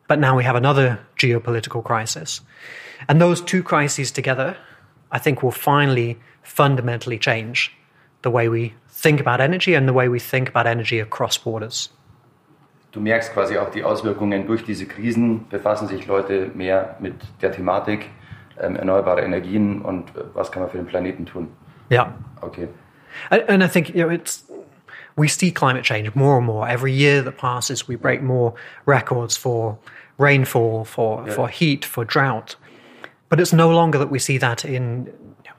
But 0.06 0.18
now 0.18 0.36
we 0.36 0.44
have 0.44 0.56
another 0.56 0.98
geopolitical 1.16 1.82
crisis. 1.82 2.42
And 3.08 3.20
those 3.20 3.40
two 3.40 3.62
crises 3.62 4.10
together, 4.12 4.56
I 5.10 5.18
think, 5.18 5.42
will 5.42 5.52
finally 5.52 6.18
fundamentally 6.42 7.18
change 7.18 7.72
the 8.22 8.30
way 8.30 8.48
we 8.48 8.74
think 8.88 9.20
about 9.20 9.40
energy 9.40 9.74
and 9.74 9.88
the 9.88 9.92
way 9.92 10.08
we 10.08 10.18
think 10.18 10.48
about 10.48 10.66
energy 10.66 11.00
across 11.00 11.38
borders. 11.38 11.90
Du 12.92 13.00
merkst 13.00 13.32
quasi 13.32 13.58
auch 13.58 13.70
die 13.70 13.82
Auswirkungen 13.82 14.46
durch 14.46 14.64
diese 14.64 14.86
Krisen, 14.86 15.48
befassen 15.48 15.88
sich 15.88 16.06
Leute 16.06 16.50
mehr 16.54 16.96
mit 17.00 17.14
der 17.42 17.50
Thematik 17.50 18.08
ähm, 18.60 18.76
erneuerbare 18.76 19.22
Energien 19.22 19.82
und 19.82 20.10
äh, 20.10 20.22
was 20.32 20.52
kann 20.52 20.62
man 20.62 20.70
für 20.70 20.78
den 20.78 20.86
Planeten 20.86 21.26
tun. 21.26 21.48
Yeah. 21.90 22.14
Okay. 22.40 22.68
And 23.30 23.62
I 23.62 23.68
think 23.68 23.94
you 23.94 24.04
know 24.04 24.10
it's 24.10 24.44
we 25.16 25.28
see 25.28 25.50
climate 25.50 25.84
change 25.84 26.14
more 26.14 26.36
and 26.36 26.46
more. 26.46 26.68
Every 26.68 26.92
year 26.92 27.22
that 27.22 27.38
passes, 27.38 27.86
we 27.86 27.96
break 27.96 28.22
more 28.22 28.54
records 28.86 29.36
for 29.36 29.78
rainfall, 30.18 30.84
for, 30.84 31.26
yeah. 31.26 31.34
for 31.34 31.48
heat, 31.48 31.84
for 31.84 32.04
drought. 32.04 32.56
But 33.28 33.40
it's 33.40 33.52
no 33.52 33.70
longer 33.70 33.98
that 33.98 34.10
we 34.10 34.18
see 34.18 34.38
that 34.38 34.64
in 34.64 35.12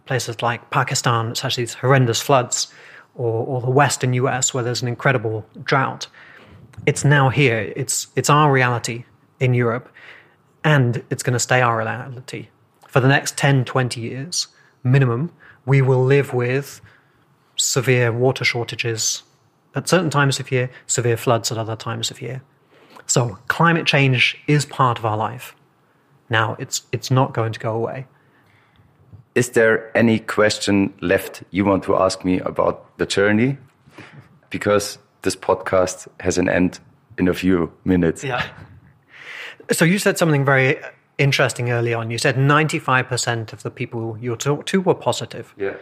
places 0.05 0.41
like 0.41 0.69
Pakistan, 0.69 1.35
such 1.35 1.55
these 1.55 1.73
horrendous 1.73 2.21
floods, 2.21 2.71
or, 3.15 3.45
or 3.45 3.61
the 3.61 3.69
Western 3.69 4.13
US, 4.13 4.53
where 4.53 4.63
there's 4.63 4.81
an 4.81 4.87
incredible 4.87 5.45
drought. 5.63 6.07
It's 6.85 7.05
now 7.05 7.29
here. 7.29 7.73
It's, 7.75 8.07
it's 8.15 8.29
our 8.29 8.51
reality 8.51 9.05
in 9.39 9.53
Europe, 9.53 9.89
and 10.63 11.03
it's 11.09 11.23
going 11.23 11.33
to 11.33 11.39
stay 11.39 11.61
our 11.61 11.77
reality. 11.77 12.49
For 12.87 12.99
the 12.99 13.07
next 13.07 13.37
10, 13.37 13.65
20 13.65 13.99
years, 13.99 14.47
minimum, 14.83 15.31
we 15.65 15.81
will 15.81 16.03
live 16.03 16.33
with 16.33 16.81
severe 17.55 18.11
water 18.11 18.43
shortages 18.43 19.23
at 19.75 19.87
certain 19.89 20.09
times 20.09 20.39
of 20.39 20.51
year, 20.51 20.69
severe 20.87 21.17
floods 21.17 21.51
at 21.51 21.57
other 21.57 21.75
times 21.75 22.09
of 22.11 22.21
year. 22.21 22.41
So 23.05 23.37
climate 23.47 23.85
change 23.85 24.37
is 24.47 24.65
part 24.65 24.97
of 24.97 25.05
our 25.05 25.17
life. 25.17 25.55
Now 26.29 26.55
it's 26.59 26.83
it's 26.91 27.11
not 27.11 27.33
going 27.33 27.53
to 27.53 27.59
go 27.59 27.75
away. 27.75 28.07
Is 29.35 29.49
there 29.49 29.95
any 29.95 30.19
question 30.19 30.93
left 31.01 31.43
you 31.51 31.65
want 31.65 31.83
to 31.83 31.95
ask 31.97 32.23
me 32.23 32.39
about 32.39 32.97
the 32.97 33.05
journey? 33.05 33.57
Because 34.49 34.97
this 35.21 35.35
podcast 35.35 36.07
has 36.21 36.37
an 36.37 36.47
end 36.47 36.79
in 37.17 37.27
a 37.27 37.33
few 37.33 37.71
minutes. 37.83 38.23
Yeah. 38.23 38.45
So 39.71 39.83
you 39.83 39.99
said 39.99 40.17
something 40.17 40.45
very 40.45 40.79
interesting 41.17 41.71
early 41.71 41.93
on. 41.93 42.11
You 42.11 42.17
said 42.17 42.35
95% 42.35 43.53
of 43.53 43.63
the 43.63 43.71
people 43.71 44.17
you 44.21 44.35
talked 44.35 44.67
to 44.69 44.81
were 44.81 44.95
positive. 44.95 45.53
Yeah. 45.57 45.73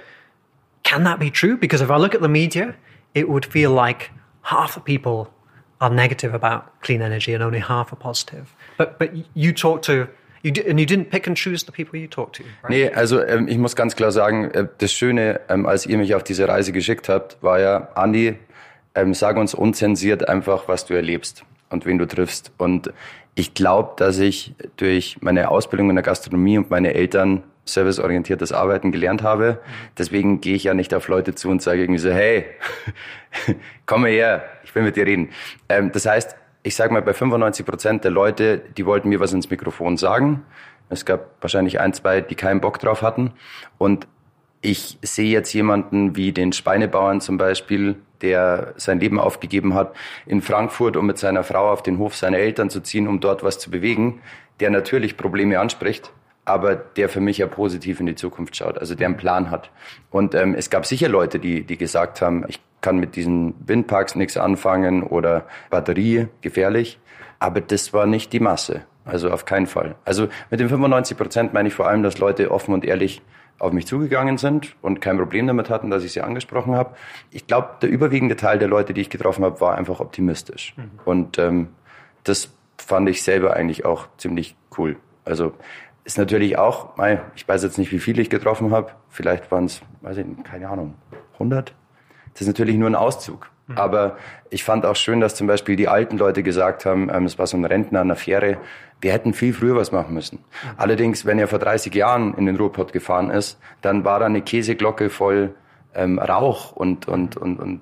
Can 0.84 1.04
that 1.04 1.20
be 1.20 1.30
true? 1.30 1.58
Because 1.58 1.82
if 1.82 1.92
I 1.92 1.98
look 1.98 2.16
at 2.16 2.22
the 2.22 2.30
media, 2.30 2.76
it 3.14 3.28
would 3.30 3.46
feel 3.46 3.72
like 3.72 4.12
half 4.42 4.74
the 4.76 4.82
people 4.82 5.32
are 5.80 5.94
negative 5.94 6.34
about 6.34 6.64
clean 6.82 7.02
energy 7.02 7.34
and 7.34 7.44
only 7.44 7.60
half 7.60 7.92
are 7.92 8.00
positive. 8.00 8.56
But 8.78 9.00
but 9.00 9.12
you 9.34 9.54
talk 9.54 9.82
to 9.84 10.08
you 10.44 10.52
did, 10.52 10.68
and 10.68 10.80
you 10.80 10.86
didn't 10.86 11.10
pick 11.10 11.28
and 11.28 11.38
choose 11.38 11.64
the 11.66 11.72
people 11.72 12.00
you 12.00 12.08
talked 12.08 12.36
to. 12.36 12.44
Right? 12.44 12.70
Nee, 12.70 12.90
also 12.90 13.24
ähm, 13.24 13.48
ich 13.48 13.58
muss 13.58 13.76
ganz 13.76 13.96
klar 13.96 14.12
sagen, 14.12 14.52
äh, 14.52 14.68
das 14.78 14.94
Schöne, 14.94 15.42
ähm, 15.50 15.66
als 15.66 15.86
ihr 15.86 15.98
mich 15.98 16.16
auf 16.16 16.24
diese 16.24 16.48
Reise 16.48 16.72
geschickt 16.72 17.10
habt, 17.10 17.38
war 17.42 17.60
ja, 17.60 17.90
Andi, 17.96 18.36
ähm, 18.96 19.14
sag 19.14 19.38
uns 19.38 19.54
unzensiert 19.54 20.28
einfach, 20.30 20.68
was 20.68 20.86
du 20.86 20.94
erlebst 20.94 21.44
und 21.70 21.86
wen 21.86 21.98
du 21.98 22.06
triffst. 22.06 22.52
Und 22.58 22.94
ich 23.36 23.54
glaube, 23.54 23.94
dass 23.98 24.20
ich 24.20 24.54
durch 24.78 25.18
meine 25.22 25.50
Ausbildung 25.50 25.90
in 25.90 25.96
der 25.96 26.04
Gastronomie 26.04 26.58
und 26.58 26.70
meine 26.70 26.94
Eltern 26.94 27.44
serviceorientiertes 27.66 28.52
Arbeiten 28.52 28.92
gelernt 28.92 29.24
habe. 29.24 29.60
Deswegen 29.98 30.42
gehe 30.42 30.56
ich 30.56 30.66
ja 30.66 30.74
nicht 30.74 30.94
auf 30.94 31.08
Leute 31.08 31.36
zu 31.36 31.50
und 31.50 31.62
sage 31.62 31.82
irgendwie 31.82 32.00
so, 32.00 32.12
hey, 32.12 32.46
komm 33.86 34.06
her, 34.06 34.44
ich 34.64 34.76
will 34.76 34.84
mit 34.84 34.96
dir 34.96 35.06
reden. 35.06 35.30
Ähm, 35.70 35.92
das 35.92 36.06
heißt, 36.06 36.36
ich 36.64 36.76
sage 36.76 36.94
mal, 36.94 37.02
bei 37.02 37.14
95 37.14 37.66
Prozent 37.66 38.04
der 38.04 38.12
Leute, 38.12 38.62
die 38.78 38.86
wollten 38.86 39.10
mir 39.10 39.20
was 39.20 39.34
ins 39.34 39.50
Mikrofon 39.50 39.98
sagen. 39.98 40.44
Es 40.90 41.06
gab 41.06 41.42
wahrscheinlich 41.42 41.80
ein, 41.80 41.94
zwei, 41.94 42.22
die 42.22 42.36
keinen 42.36 42.62
Bock 42.62 42.80
drauf 42.80 43.02
hatten. 43.02 43.32
Und 43.78 44.08
ich 44.62 44.98
sehe 45.02 45.30
jetzt 45.30 45.54
jemanden 45.54 46.16
wie 46.16 46.32
den 46.32 46.54
Schweinebauern 46.54 47.20
zum 47.20 47.38
Beispiel, 47.38 47.96
der 48.22 48.74
sein 48.78 49.00
Leben 49.00 49.20
aufgegeben 49.20 49.74
hat 49.74 49.94
in 50.26 50.42
Frankfurt, 50.42 50.96
um 50.96 51.06
mit 51.06 51.18
seiner 51.18 51.44
Frau 51.44 51.70
auf 51.70 51.84
den 51.84 51.98
Hof 51.98 52.16
seiner 52.16 52.38
Eltern 52.38 52.70
zu 52.70 52.80
ziehen, 52.80 53.08
um 53.10 53.20
dort 53.20 53.44
was 53.44 53.60
zu 53.60 53.70
bewegen, 53.70 54.22
der 54.62 54.70
natürlich 54.70 55.18
Probleme 55.18 55.60
anspricht, 55.60 56.14
aber 56.46 56.76
der 56.76 57.10
für 57.10 57.22
mich 57.22 57.38
ja 57.38 57.48
positiv 57.48 58.00
in 58.00 58.06
die 58.06 58.16
Zukunft 58.16 58.56
schaut, 58.56 58.78
also 58.78 58.96
der 58.96 59.08
einen 59.08 59.18
Plan 59.18 59.50
hat. 59.50 59.70
Und 60.10 60.36
ähm, 60.36 60.56
es 60.56 60.70
gab 60.70 60.86
sicher 60.86 61.08
Leute, 61.08 61.40
die, 61.40 61.64
die 61.64 61.78
gesagt 61.78 62.22
haben, 62.22 62.44
ich 62.48 62.60
kann 62.82 62.98
mit 62.98 63.16
diesen 63.16 63.56
Windparks 63.66 64.16
nichts 64.16 64.38
anfangen 64.38 65.04
oder 65.04 65.46
Batterie 65.70 66.28
gefährlich, 66.42 67.00
aber 67.40 67.62
das 67.62 67.94
war 67.94 68.06
nicht 68.06 68.34
die 68.34 68.40
Masse. 68.40 68.82
Also 69.06 69.32
auf 69.32 69.46
keinen 69.46 69.68
Fall. 69.68 69.96
Also 70.06 70.28
mit 70.50 70.60
den 70.60 70.70
95 70.70 71.18
Prozent 71.18 71.54
meine 71.54 71.68
ich 71.68 71.74
vor 71.74 71.88
allem, 71.88 72.04
dass 72.04 72.18
Leute 72.18 72.52
offen 72.52 72.74
und 72.74 72.86
ehrlich 72.86 73.22
auf 73.60 73.72
mich 73.72 73.86
zugegangen 73.86 74.38
sind 74.38 74.76
und 74.82 75.02
kein 75.02 75.18
Problem 75.18 75.48
damit 75.48 75.70
hatten, 75.70 75.90
dass 75.90 76.04
ich 76.04 76.14
sie 76.14 76.22
angesprochen 76.22 76.76
habe. 76.76 76.96
Ich 77.32 77.48
glaube, 77.48 77.70
der 77.82 77.90
überwiegende 77.90 78.36
Teil 78.36 78.60
der 78.60 78.68
Leute, 78.68 78.94
die 78.94 79.02
ich 79.02 79.10
getroffen 79.10 79.44
habe, 79.44 79.62
war 79.62 79.76
einfach 79.76 80.00
optimistisch. 80.00 80.74
Mhm. 80.76 80.92
Und 81.06 81.38
ähm, 81.38 81.70
das 82.24 82.54
fand 82.78 83.08
ich 83.10 83.24
selber 83.24 83.56
eigentlich 83.56 83.86
auch 83.86 84.08
ziemlich 84.18 84.56
cool. 84.78 84.98
Also 85.26 85.54
ist 86.04 86.18
natürlich 86.18 86.58
auch, 86.58 86.90
ich 87.36 87.48
weiß 87.48 87.64
jetzt 87.64 87.78
nicht, 87.78 87.92
wie 87.92 88.00
viele 88.00 88.22
ich 88.22 88.30
getroffen 88.30 88.72
habe. 88.72 88.92
Vielleicht 89.10 89.52
waren 89.52 89.66
es, 89.66 89.82
weiß 90.02 90.18
ich, 90.18 90.26
keine 90.44 90.70
Ahnung, 90.70 90.96
100. 91.34 91.74
Das 92.34 92.42
ist 92.42 92.48
natürlich 92.48 92.76
nur 92.76 92.90
ein 92.90 92.96
Auszug. 92.96 93.50
Mhm. 93.68 93.78
Aber 93.78 94.18
ich 94.50 94.64
fand 94.64 94.86
auch 94.86 94.96
schön, 94.96 95.22
dass 95.22 95.36
zum 95.36 95.48
Beispiel 95.48 95.76
die 95.76 95.88
alten 95.88 96.18
Leute 96.18 96.44
gesagt 96.44 96.86
haben, 96.86 97.10
ähm, 97.10 97.26
es 97.26 97.40
war 97.40 97.48
so 97.48 97.56
ein 97.56 97.66
Rentner 97.66 98.02
an 98.02 98.10
der 98.10 98.18
Fähre, 98.18 98.58
wir 99.00 99.12
hätten 99.12 99.34
viel 99.34 99.54
früher 99.54 99.76
was 99.76 99.92
machen 99.92 100.14
müssen. 100.14 100.40
Mhm. 100.40 100.70
Allerdings, 100.78 101.26
wenn 101.26 101.40
er 101.40 101.48
vor 101.48 101.60
30 101.60 101.94
Jahren 101.96 102.34
in 102.36 102.46
den 102.46 102.58
Ruhrpott 102.58 102.92
gefahren 102.92 103.30
ist, 103.30 103.60
dann 103.82 104.04
war 104.04 104.20
da 104.20 104.26
eine 104.26 104.42
Käseglocke 104.42 105.10
voll 105.10 105.54
ähm, 105.96 106.20
Rauch 106.20 106.74
und, 106.74 107.08
und, 107.08 107.38
und, 107.38 107.60
und 107.60 107.82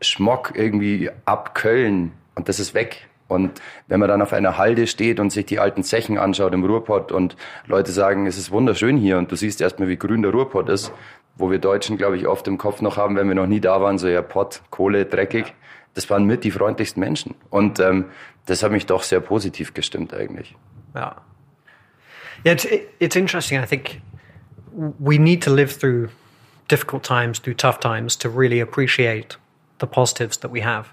Schmock 0.00 0.52
irgendwie 0.54 1.10
ab 1.24 1.54
Köln 1.54 2.12
und 2.34 2.48
das 2.48 2.60
ist 2.60 2.74
weg. 2.74 3.08
Und 3.30 3.62
wenn 3.86 4.00
man 4.00 4.08
dann 4.08 4.22
auf 4.22 4.32
einer 4.32 4.58
Halde 4.58 4.88
steht 4.88 5.20
und 5.20 5.30
sich 5.30 5.46
die 5.46 5.60
alten 5.60 5.84
Zechen 5.84 6.18
anschaut 6.18 6.52
im 6.52 6.64
Ruhrpott 6.64 7.12
und 7.12 7.36
Leute 7.66 7.92
sagen, 7.92 8.26
es 8.26 8.36
ist 8.36 8.50
wunderschön 8.50 8.96
hier 8.96 9.18
und 9.18 9.30
du 9.30 9.36
siehst 9.36 9.60
erstmal, 9.60 9.88
wie 9.88 9.96
grün 9.96 10.22
der 10.22 10.32
Ruhrpott 10.32 10.68
ist, 10.68 10.92
wo 11.36 11.48
wir 11.48 11.60
Deutschen, 11.60 11.96
glaube 11.96 12.16
ich, 12.16 12.26
oft 12.26 12.48
im 12.48 12.58
Kopf 12.58 12.82
noch 12.82 12.96
haben, 12.96 13.14
wenn 13.14 13.28
wir 13.28 13.36
noch 13.36 13.46
nie 13.46 13.60
da 13.60 13.80
waren, 13.80 13.98
so 13.98 14.08
ja 14.08 14.20
Pott, 14.20 14.62
Kohle, 14.70 15.06
dreckig. 15.06 15.54
Das 15.94 16.10
waren 16.10 16.24
mit 16.24 16.42
die 16.42 16.50
freundlichsten 16.50 16.98
Menschen. 16.98 17.36
Und 17.50 17.78
ähm, 17.78 18.06
das 18.46 18.64
hat 18.64 18.72
mich 18.72 18.86
doch 18.86 19.04
sehr 19.04 19.20
positiv 19.20 19.74
gestimmt 19.74 20.12
eigentlich. 20.12 20.56
Ja. 20.96 21.14
Yeah, 22.44 22.54
it's, 22.54 22.66
it's 22.98 23.14
interesting. 23.14 23.62
I 23.62 23.66
think 23.66 24.00
we 24.98 25.18
need 25.18 25.40
to 25.44 25.54
live 25.54 25.78
through 25.78 26.08
difficult 26.68 27.04
times, 27.04 27.40
through 27.40 27.56
tough 27.56 27.78
times, 27.78 28.18
to 28.18 28.28
really 28.28 28.60
appreciate 28.60 29.38
the 29.78 29.86
positives 29.86 30.38
that 30.40 30.50
we 30.52 30.64
have. 30.64 30.88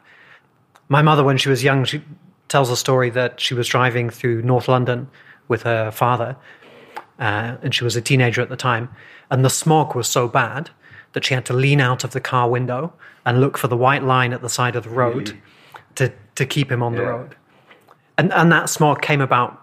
My 0.88 1.02
mother, 1.02 1.26
when 1.26 1.38
she 1.38 1.50
was 1.50 1.64
young, 1.64 1.84
she 1.86 2.02
tells 2.50 2.70
a 2.70 2.78
story 2.78 3.10
that 3.12 3.40
she 3.40 3.54
was 3.54 3.68
driving 3.68 4.10
through 4.10 4.42
North 4.42 4.68
London 4.68 5.10
with 5.48 5.64
her 5.64 5.92
father, 5.92 6.36
uh, 7.20 7.58
and 7.62 7.74
she 7.74 7.84
was 7.84 7.96
a 7.96 8.02
teenager 8.02 8.42
at 8.42 8.50
the 8.50 8.56
time, 8.56 8.90
and 9.30 9.44
the 9.44 9.50
smog 9.50 9.96
was 9.96 10.08
so 10.08 10.28
bad 10.28 10.70
that 11.14 11.26
she 11.26 11.34
had 11.34 11.46
to 11.46 11.54
lean 11.54 11.80
out 11.82 12.04
of 12.04 12.12
the 12.12 12.22
car 12.22 12.50
window 12.50 12.94
and 13.26 13.42
look 13.42 13.58
for 13.58 13.68
the 13.68 13.78
white 13.78 14.04
line 14.04 14.34
at 14.34 14.42
the 14.42 14.50
side 14.50 14.76
of 14.76 14.84
the 14.84 14.90
road 14.90 15.30
really? 15.30 15.42
to, 15.96 16.14
to 16.36 16.46
keep 16.46 16.72
him 16.72 16.84
on 16.84 16.94
yeah. 16.94 17.00
the 17.00 17.06
road. 17.06 17.36
And, 18.18 18.32
and 18.34 18.52
that 18.52 18.70
smog 18.70 19.02
came 19.02 19.22
about 19.22 19.62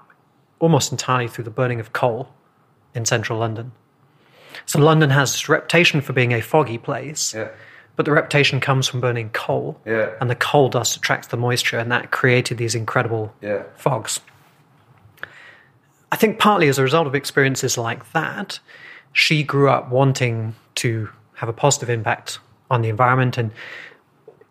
almost 0.59 0.91
entirely 0.91 1.29
through 1.29 1.45
the 1.45 1.51
burning 1.51 1.81
of 1.81 1.93
coal 1.93 2.29
in 2.95 3.05
central 3.05 3.39
London. 3.39 3.73
So 4.67 4.79
London 4.79 5.11
has 5.11 5.33
this 5.33 5.49
reputation 5.49 6.01
for 6.01 6.13
being 6.13 6.33
a 6.33 6.41
foggy 6.41 6.79
place. 6.79 7.35
Yeah 7.35 7.49
but 7.97 8.07
the 8.07 8.13
reputation 8.13 8.61
comes 8.61 8.89
from 8.89 9.01
burning 9.01 9.31
coal. 9.31 9.81
Yeah. 9.87 10.11
And 10.21 10.29
the 10.29 10.35
coal 10.35 10.69
dust 10.69 10.97
attracts 10.97 11.29
the 11.29 11.37
moisture, 11.37 11.79
and 11.79 11.91
that 11.93 12.11
created 12.11 12.59
these 12.59 12.75
incredible 12.75 13.35
yeah. 13.41 13.63
fogs. 13.77 14.21
I 16.13 16.17
think 16.17 16.39
partly 16.39 16.69
as 16.69 16.79
a 16.79 16.83
result 16.83 17.07
of 17.07 17.15
experiences 17.15 17.77
like 17.77 18.13
that, 18.13 18.61
she 19.13 19.43
grew 19.43 19.69
up 19.69 19.91
wanting 19.91 20.55
to 20.77 21.09
have 21.35 21.49
a 21.49 21.53
positive 21.53 21.91
impact 21.91 22.39
on 22.71 22.83
the 22.83 22.89
environment. 22.89 23.37
And 23.37 23.51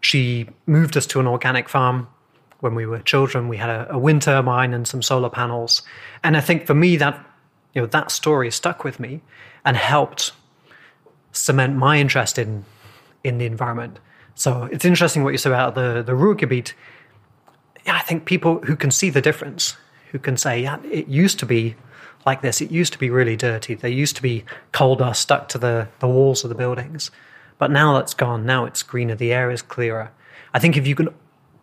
she 0.01 0.49
moved 0.65 0.97
us 0.97 1.05
to 1.07 1.19
an 1.19 1.27
organic 1.27 1.69
farm 1.69 2.07
when 2.59 2.75
we 2.75 2.85
were 2.85 2.99
children. 2.99 3.47
We 3.47 3.57
had 3.57 3.69
a, 3.69 3.93
a 3.93 3.97
wind 3.97 4.21
turbine 4.21 4.73
and 4.73 4.87
some 4.87 5.01
solar 5.01 5.29
panels. 5.29 5.81
And 6.23 6.35
I 6.35 6.41
think 6.41 6.67
for 6.67 6.73
me, 6.73 6.97
that, 6.97 7.15
you 7.73 7.81
know, 7.81 7.87
that 7.87 8.11
story 8.11 8.51
stuck 8.51 8.83
with 8.83 8.99
me 8.99 9.21
and 9.63 9.77
helped 9.77 10.33
cement 11.31 11.75
my 11.75 11.97
interest 11.97 12.37
in, 12.37 12.65
in 13.23 13.37
the 13.37 13.45
environment. 13.45 13.99
So 14.35 14.63
it's 14.71 14.85
interesting 14.85 15.23
what 15.23 15.31
you 15.31 15.37
said 15.37 15.51
about 15.51 15.75
the, 15.75 16.03
the 16.03 16.13
Ruhrgebiet. 16.13 16.73
Yeah, 17.85 17.95
I 17.95 18.01
think 18.01 18.25
people 18.25 18.59
who 18.59 18.75
can 18.75 18.91
see 18.91 19.09
the 19.09 19.21
difference, 19.21 19.77
who 20.11 20.19
can 20.19 20.37
say, 20.37 20.61
yeah, 20.61 20.81
it 20.83 21.07
used 21.07 21.39
to 21.39 21.45
be 21.45 21.75
like 22.25 22.41
this. 22.41 22.61
It 22.61 22.71
used 22.71 22.93
to 22.93 22.99
be 22.99 23.09
really 23.09 23.35
dirty. 23.35 23.75
There 23.75 23.91
used 23.91 24.15
to 24.15 24.21
be 24.21 24.45
coal 24.71 24.95
dust 24.95 25.21
stuck 25.21 25.49
to 25.49 25.57
the, 25.57 25.87
the 25.99 26.07
walls 26.07 26.43
of 26.43 26.49
the 26.49 26.55
buildings. 26.55 27.11
But 27.57 27.71
now 27.71 27.93
that's 27.93 28.13
gone. 28.13 28.45
Now 28.45 28.65
it's 28.65 28.83
greener. 28.83 29.15
The 29.15 29.33
air 29.33 29.51
is 29.51 29.61
clearer. 29.61 30.11
I 30.53 30.59
think 30.59 30.77
if 30.77 30.87
you 30.87 30.95
can 30.95 31.09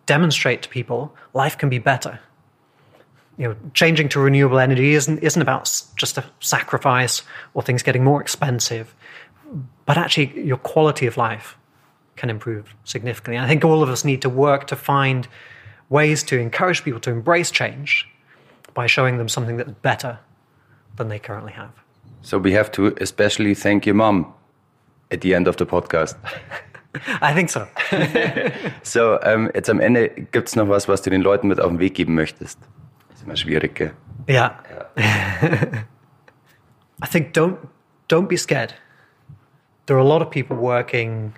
demonstrate 0.06 0.62
to 0.62 0.68
people, 0.68 1.14
life 1.34 1.56
can 1.56 1.68
be 1.68 1.78
better. 1.78 2.20
You 3.36 3.48
know, 3.48 3.56
changing 3.74 4.10
to 4.10 4.20
renewable 4.20 4.58
energy 4.58 4.92
isn't 4.94 5.20
isn't 5.20 5.40
about 5.40 5.64
just 5.96 6.18
a 6.18 6.24
sacrifice 6.40 7.22
or 7.54 7.62
things 7.62 7.82
getting 7.82 8.04
more 8.04 8.20
expensive, 8.20 8.94
but 9.86 9.96
actually 9.96 10.40
your 10.40 10.58
quality 10.58 11.06
of 11.06 11.16
life 11.16 11.56
can 12.16 12.30
improve 12.30 12.74
significantly. 12.84 13.36
And 13.36 13.44
I 13.44 13.48
think 13.48 13.64
all 13.64 13.82
of 13.82 13.88
us 13.88 14.04
need 14.04 14.22
to 14.22 14.28
work 14.28 14.66
to 14.66 14.76
find 14.76 15.26
ways 15.88 16.22
to 16.24 16.38
encourage 16.38 16.84
people 16.84 17.00
to 17.00 17.10
embrace 17.10 17.50
change 17.50 18.06
by 18.74 18.86
showing 18.86 19.18
them 19.18 19.28
something 19.28 19.56
that's 19.56 19.72
better 19.82 20.18
than 20.96 21.08
they 21.08 21.18
currently 21.18 21.52
have. 21.52 21.72
So 22.22 22.38
we 22.38 22.52
have 22.52 22.70
to 22.72 22.94
especially 23.00 23.54
thank 23.54 23.86
your 23.86 23.94
mom 23.94 24.32
at 25.10 25.22
the 25.22 25.34
end 25.34 25.48
of 25.48 25.56
the 25.56 25.66
podcast. 25.66 26.14
I 27.22 27.32
think 27.34 27.50
so. 27.50 27.66
so, 28.82 29.20
ähm, 29.22 29.50
jetzt 29.54 29.70
am 29.70 29.80
Ende 29.80 30.08
gibt 30.08 30.48
es 30.48 30.56
noch 30.56 30.68
was, 30.68 30.88
was 30.88 31.02
du 31.02 31.10
den 31.10 31.22
Leuten 31.22 31.48
mit 31.48 31.60
auf 31.60 31.68
den 31.68 31.78
Weg 31.78 31.94
geben 31.94 32.14
möchtest. 32.14 32.58
Ist 33.14 33.22
immer 33.24 33.36
schwierig, 33.36 33.74
gell? 33.76 33.92
Ja. 34.26 34.58
I 37.02 37.06
think 37.06 37.32
don't 37.32 37.56
don't 38.08 38.26
be 38.26 38.36
scared. 38.36 38.74
There 39.90 39.96
are 39.96 40.00
a 40.00 40.04
lot 40.04 40.22
of 40.22 40.30
people 40.30 40.56
working, 40.56 41.34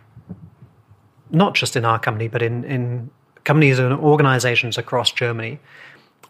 not 1.31 1.55
just 1.55 1.75
in 1.75 1.87
our 1.87 1.99
company, 1.99 2.29
but 2.29 2.43
in 2.43 2.65
in 2.65 3.11
companies 3.45 3.79
and 3.79 3.95
organizations 3.95 4.77
across 4.77 5.11
Germany, 5.11 5.59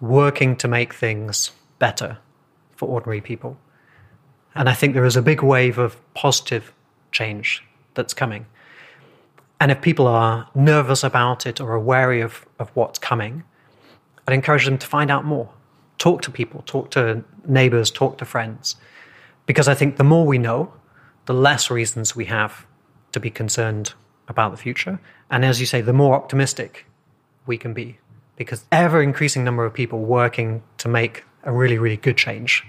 working 0.01 0.55
to 0.59 0.69
make 0.69 0.95
things 0.95 1.51
better 1.81 2.19
for 2.77 2.89
ordinary 2.89 3.21
people. 3.21 3.57
And 4.55 4.69
I 4.69 4.73
think 4.73 4.95
there 4.95 5.05
is 5.05 5.17
a 5.17 5.21
big 5.23 5.43
wave 5.43 5.79
of 5.79 5.97
positive 6.15 6.73
change 7.11 7.65
that's 7.95 8.15
coming. 8.15 8.47
And 9.59 9.73
if 9.73 9.81
people 9.81 10.07
are 10.07 10.49
nervous 10.55 11.03
about 11.03 11.45
it 11.45 11.61
or 11.61 11.73
are 11.73 11.81
wary 11.81 12.21
of, 12.21 12.47
of 12.61 12.71
what's 12.75 13.01
coming, 13.01 13.43
I'd 14.29 14.35
encourage 14.35 14.65
them 14.65 14.79
to 14.79 14.87
find 14.87 15.11
out 15.11 15.25
more. 15.25 15.49
Talk 15.99 16.23
to 16.23 16.31
people, 16.31 16.63
talk 16.67 16.93
to 16.93 17.25
neighbors, 17.49 17.91
talk 17.91 18.19
to 18.19 18.25
friends. 18.25 18.77
Because 19.47 19.67
I 19.67 19.75
think 19.75 19.97
the 19.97 20.05
more 20.05 20.25
we 20.25 20.39
know, 20.39 20.73
the 21.27 21.35
less 21.35 21.71
reasons 21.71 22.17
we 22.17 22.27
have 22.27 22.67
to 23.13 23.21
be 23.21 23.31
concerned 23.31 23.95
about 24.29 24.51
the 24.51 24.57
future. 24.57 24.99
And 25.31 25.45
as 25.45 25.61
you 25.61 25.67
say, 25.67 25.81
the 25.81 25.93
more 25.93 26.15
optimistic 26.15 26.87
we 27.47 27.59
can 27.59 27.75
be. 27.75 27.99
Because 28.37 28.65
ever 28.73 29.03
increasing 29.03 29.45
number 29.45 29.65
of 29.65 29.75
people 29.75 30.01
working 30.01 30.63
to 30.79 30.89
make 30.89 31.25
a 31.45 31.53
really, 31.53 31.79
really 31.79 31.97
good 31.97 32.17
change 32.17 32.65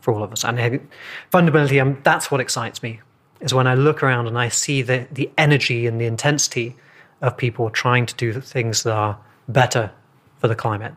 for 0.00 0.14
all 0.14 0.22
of 0.22 0.32
us. 0.32 0.44
And 0.44 0.88
fundamentally, 1.30 1.80
um, 1.80 2.00
that's 2.02 2.30
what 2.30 2.40
excites 2.40 2.82
me 2.82 3.00
is 3.40 3.52
when 3.52 3.66
I 3.66 3.74
look 3.74 4.02
around 4.02 4.26
and 4.26 4.38
I 4.38 4.48
see 4.48 4.82
the, 4.82 5.06
the 5.12 5.30
energy 5.36 5.86
and 5.86 6.00
the 6.00 6.06
intensity 6.06 6.76
of 7.20 7.36
people 7.36 7.70
trying 7.70 8.06
to 8.06 8.14
do 8.14 8.40
things 8.40 8.82
that 8.84 8.92
are 8.92 9.18
better 9.48 9.90
for 10.38 10.48
the 10.48 10.54
climate. 10.54 10.94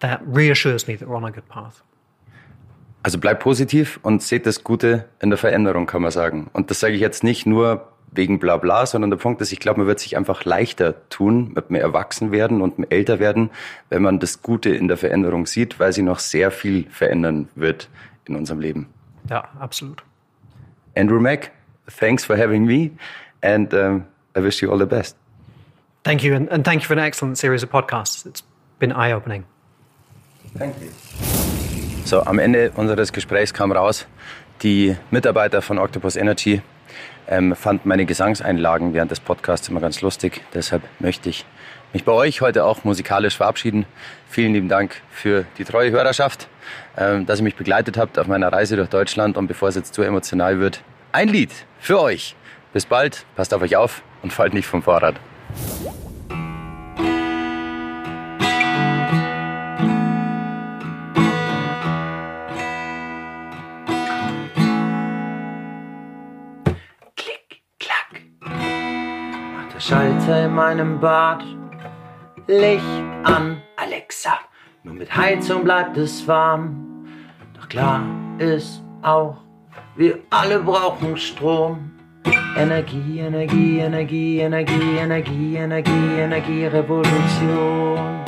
That 0.00 0.26
reassures 0.26 0.86
me 0.88 0.96
that 0.96 1.08
we're 1.08 1.16
on 1.16 1.24
a 1.24 1.30
good 1.30 1.48
path. 1.48 1.82
Also 3.06 3.20
bleibt 3.20 3.40
positiv 3.40 4.00
und 4.02 4.20
seht 4.20 4.46
das 4.46 4.64
Gute 4.64 5.04
in 5.20 5.30
der 5.30 5.38
Veränderung, 5.38 5.86
kann 5.86 6.02
man 6.02 6.10
sagen. 6.10 6.50
Und 6.52 6.70
das 6.70 6.80
sage 6.80 6.94
ich 6.94 7.00
jetzt 7.00 7.22
nicht 7.22 7.46
nur 7.46 7.86
wegen 8.10 8.40
Blabla, 8.40 8.84
sondern 8.84 9.10
der 9.10 9.16
Punkt 9.16 9.40
ist, 9.40 9.52
ich 9.52 9.60
glaube, 9.60 9.78
man 9.78 9.86
wird 9.86 10.00
sich 10.00 10.16
einfach 10.16 10.44
leichter 10.44 11.08
tun 11.08 11.52
mit 11.54 11.70
mehr 11.70 11.82
Erwachsenwerden 11.82 12.60
und 12.60 12.80
mehr 12.80 12.90
älter 12.90 13.20
werden, 13.20 13.50
wenn 13.90 14.02
man 14.02 14.18
das 14.18 14.42
Gute 14.42 14.70
in 14.70 14.88
der 14.88 14.96
Veränderung 14.96 15.46
sieht, 15.46 15.78
weil 15.78 15.92
sie 15.92 16.02
noch 16.02 16.18
sehr 16.18 16.50
viel 16.50 16.90
verändern 16.90 17.48
wird 17.54 17.88
in 18.24 18.34
unserem 18.34 18.58
Leben. 18.58 18.88
Ja, 19.30 19.50
absolut. 19.60 20.02
Andrew 20.96 21.20
Mack, 21.20 21.52
thanks 22.00 22.24
for 22.24 22.36
having 22.36 22.64
me, 22.64 22.90
and 23.40 23.72
um, 23.72 24.04
I 24.36 24.42
wish 24.42 24.60
you 24.60 24.72
all 24.72 24.80
the 24.80 24.84
best. 24.84 25.16
Thank 26.02 26.24
you, 26.24 26.34
and, 26.34 26.50
and 26.50 26.64
thank 26.64 26.82
you 26.82 26.88
for 26.88 26.94
an 26.94 27.04
excellent 27.04 27.38
series 27.38 27.62
of 27.62 27.70
podcasts. 27.70 28.26
It's 28.26 28.42
been 28.80 28.90
eye-opening. 28.90 29.44
Thank 30.58 30.74
you. 30.80 30.90
So, 32.06 32.22
am 32.22 32.38
Ende 32.38 32.70
unseres 32.76 33.12
Gesprächs 33.12 33.52
kam 33.52 33.72
raus, 33.72 34.06
die 34.62 34.94
Mitarbeiter 35.10 35.60
von 35.60 35.76
Octopus 35.76 36.14
Energy 36.14 36.62
ähm, 37.26 37.56
fanden 37.56 37.88
meine 37.88 38.06
Gesangseinlagen 38.06 38.94
während 38.94 39.10
des 39.10 39.18
Podcasts 39.18 39.68
immer 39.68 39.80
ganz 39.80 40.02
lustig. 40.02 40.40
Deshalb 40.54 40.84
möchte 41.00 41.30
ich 41.30 41.44
mich 41.92 42.04
bei 42.04 42.12
euch 42.12 42.42
heute 42.42 42.64
auch 42.64 42.84
musikalisch 42.84 43.36
verabschieden. 43.36 43.86
Vielen 44.28 44.52
lieben 44.52 44.68
Dank 44.68 45.02
für 45.10 45.46
die 45.58 45.64
treue 45.64 45.90
Hörerschaft, 45.90 46.46
ähm, 46.96 47.26
dass 47.26 47.40
ihr 47.40 47.42
mich 47.42 47.56
begleitet 47.56 47.98
habt 47.98 48.20
auf 48.20 48.28
meiner 48.28 48.52
Reise 48.52 48.76
durch 48.76 48.88
Deutschland. 48.88 49.36
Und 49.36 49.48
bevor 49.48 49.70
es 49.70 49.74
jetzt 49.74 49.92
zu 49.92 50.02
emotional 50.02 50.60
wird, 50.60 50.84
ein 51.10 51.26
Lied 51.26 51.50
für 51.80 52.00
euch. 52.00 52.36
Bis 52.72 52.86
bald, 52.86 53.26
passt 53.34 53.52
auf 53.52 53.62
euch 53.62 53.74
auf 53.74 54.04
und 54.22 54.32
fallt 54.32 54.54
nicht 54.54 54.68
vom 54.68 54.84
Fahrrad. 54.84 55.16
Schalter 69.86 70.46
in 70.46 70.52
meinem 70.52 70.98
Bad. 70.98 71.44
Licht 72.48 72.82
an, 73.22 73.62
Alexa. 73.76 74.36
Nur 74.82 74.94
mit 74.94 75.16
Heizung 75.16 75.62
bleibt 75.62 75.96
es 75.96 76.26
warm. 76.26 77.06
Doch 77.54 77.68
klar 77.68 78.02
ist 78.38 78.82
auch, 79.02 79.36
wir 79.94 80.18
alle 80.30 80.58
brauchen 80.58 81.16
Strom. 81.16 81.92
Energie, 82.56 83.20
Energie, 83.20 83.78
Energie, 83.78 84.40
Energie, 84.40 84.96
Energie, 84.96 85.54
Energie, 85.54 86.18
Energie, 86.18 86.66
Revolution. 86.66 88.24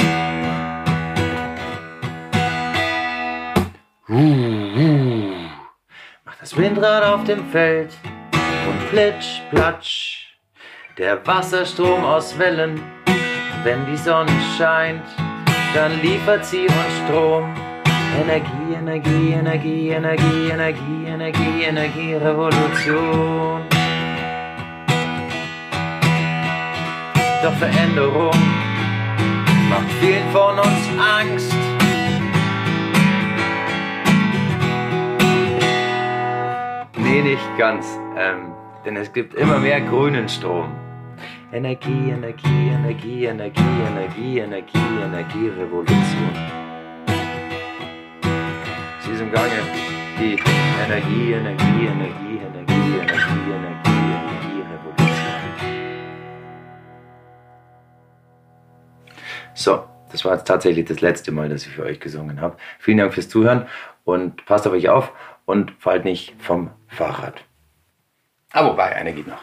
Uh, 4.08 4.14
uh. 4.14 5.32
Macht 6.24 6.40
das 6.40 6.56
Windrad 6.56 7.02
auf 7.02 7.24
dem 7.24 7.44
Feld 7.46 7.96
und 8.32 8.90
plitsch, 8.90 9.40
platsch 9.50 10.17
der 10.98 11.24
Wasserstrom 11.24 12.04
aus 12.04 12.36
Wellen. 12.38 12.80
Wenn 13.62 13.86
die 13.86 13.96
Sonne 13.96 14.32
scheint, 14.56 15.04
dann 15.74 16.00
liefert 16.02 16.44
sie 16.44 16.66
uns 16.66 16.98
Strom. 17.04 17.54
Energie, 18.20 18.74
Energie, 18.74 19.32
Energie, 19.32 19.88
Energie, 19.90 20.48
Energie, 20.50 21.04
Energie, 21.06 21.62
Energie, 21.62 22.14
Revolution. 22.14 23.62
Doch 27.42 27.54
Veränderung 27.54 28.34
macht 29.70 29.90
vielen 30.00 30.28
von 30.32 30.58
uns 30.58 30.88
Angst. 30.98 31.54
Nee, 36.96 37.22
nicht 37.22 37.56
ganz. 37.56 37.86
Ähm, 38.16 38.52
denn 38.84 38.96
es 38.96 39.12
gibt 39.12 39.34
immer 39.34 39.58
mehr 39.58 39.80
grünen 39.80 40.28
Strom. 40.28 40.87
Energie, 41.50 42.10
Energie, 42.10 42.68
Energie, 42.68 43.24
Energie, 43.24 43.80
Energie, 43.80 44.38
Energie, 44.38 44.78
Energie, 45.02 45.48
Revolution. 45.48 46.30
Sie 49.00 49.12
ist 49.12 49.20
im 49.22 49.32
Gange. 49.32 49.48
Die 50.18 50.38
Energie, 50.84 51.32
Energie, 51.32 51.86
Energie, 51.86 52.38
Energie, 52.44 52.98
Energie, 53.00 53.50
Energie, 53.50 53.90
Energie, 54.20 54.62
Revolution. 54.74 55.40
So, 59.54 59.84
das 60.12 60.26
war 60.26 60.34
jetzt 60.34 60.46
tatsächlich 60.46 60.84
das 60.84 61.00
letzte 61.00 61.32
Mal, 61.32 61.48
dass 61.48 61.64
ich 61.66 61.72
für 61.72 61.84
euch 61.84 61.98
gesungen 61.98 62.42
habe. 62.42 62.58
Vielen 62.78 62.98
Dank 62.98 63.14
fürs 63.14 63.30
Zuhören 63.30 63.66
und 64.04 64.44
passt 64.44 64.66
auf 64.66 64.74
euch 64.74 64.90
auf 64.90 65.12
und 65.46 65.72
fallt 65.78 66.04
nicht 66.04 66.34
vom 66.42 66.72
Fahrrad. 66.88 67.47
Ah, 68.50 68.64
wobei, 68.64 68.96
eine 68.96 69.12
geht 69.12 69.26
noch. 69.26 69.42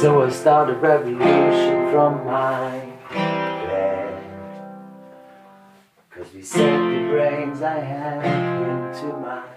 So 0.00 0.22
I 0.22 0.30
started 0.30 0.76
a 0.76 0.78
revolution 0.78 1.90
from 1.90 2.24
my 2.24 2.82
bed. 3.66 4.22
As 6.20 6.32
we 6.32 6.40
set 6.42 6.60
the 6.60 7.08
brains 7.10 7.62
I 7.62 7.80
have 7.80 8.24
into 8.24 9.16
mine. 9.18 9.53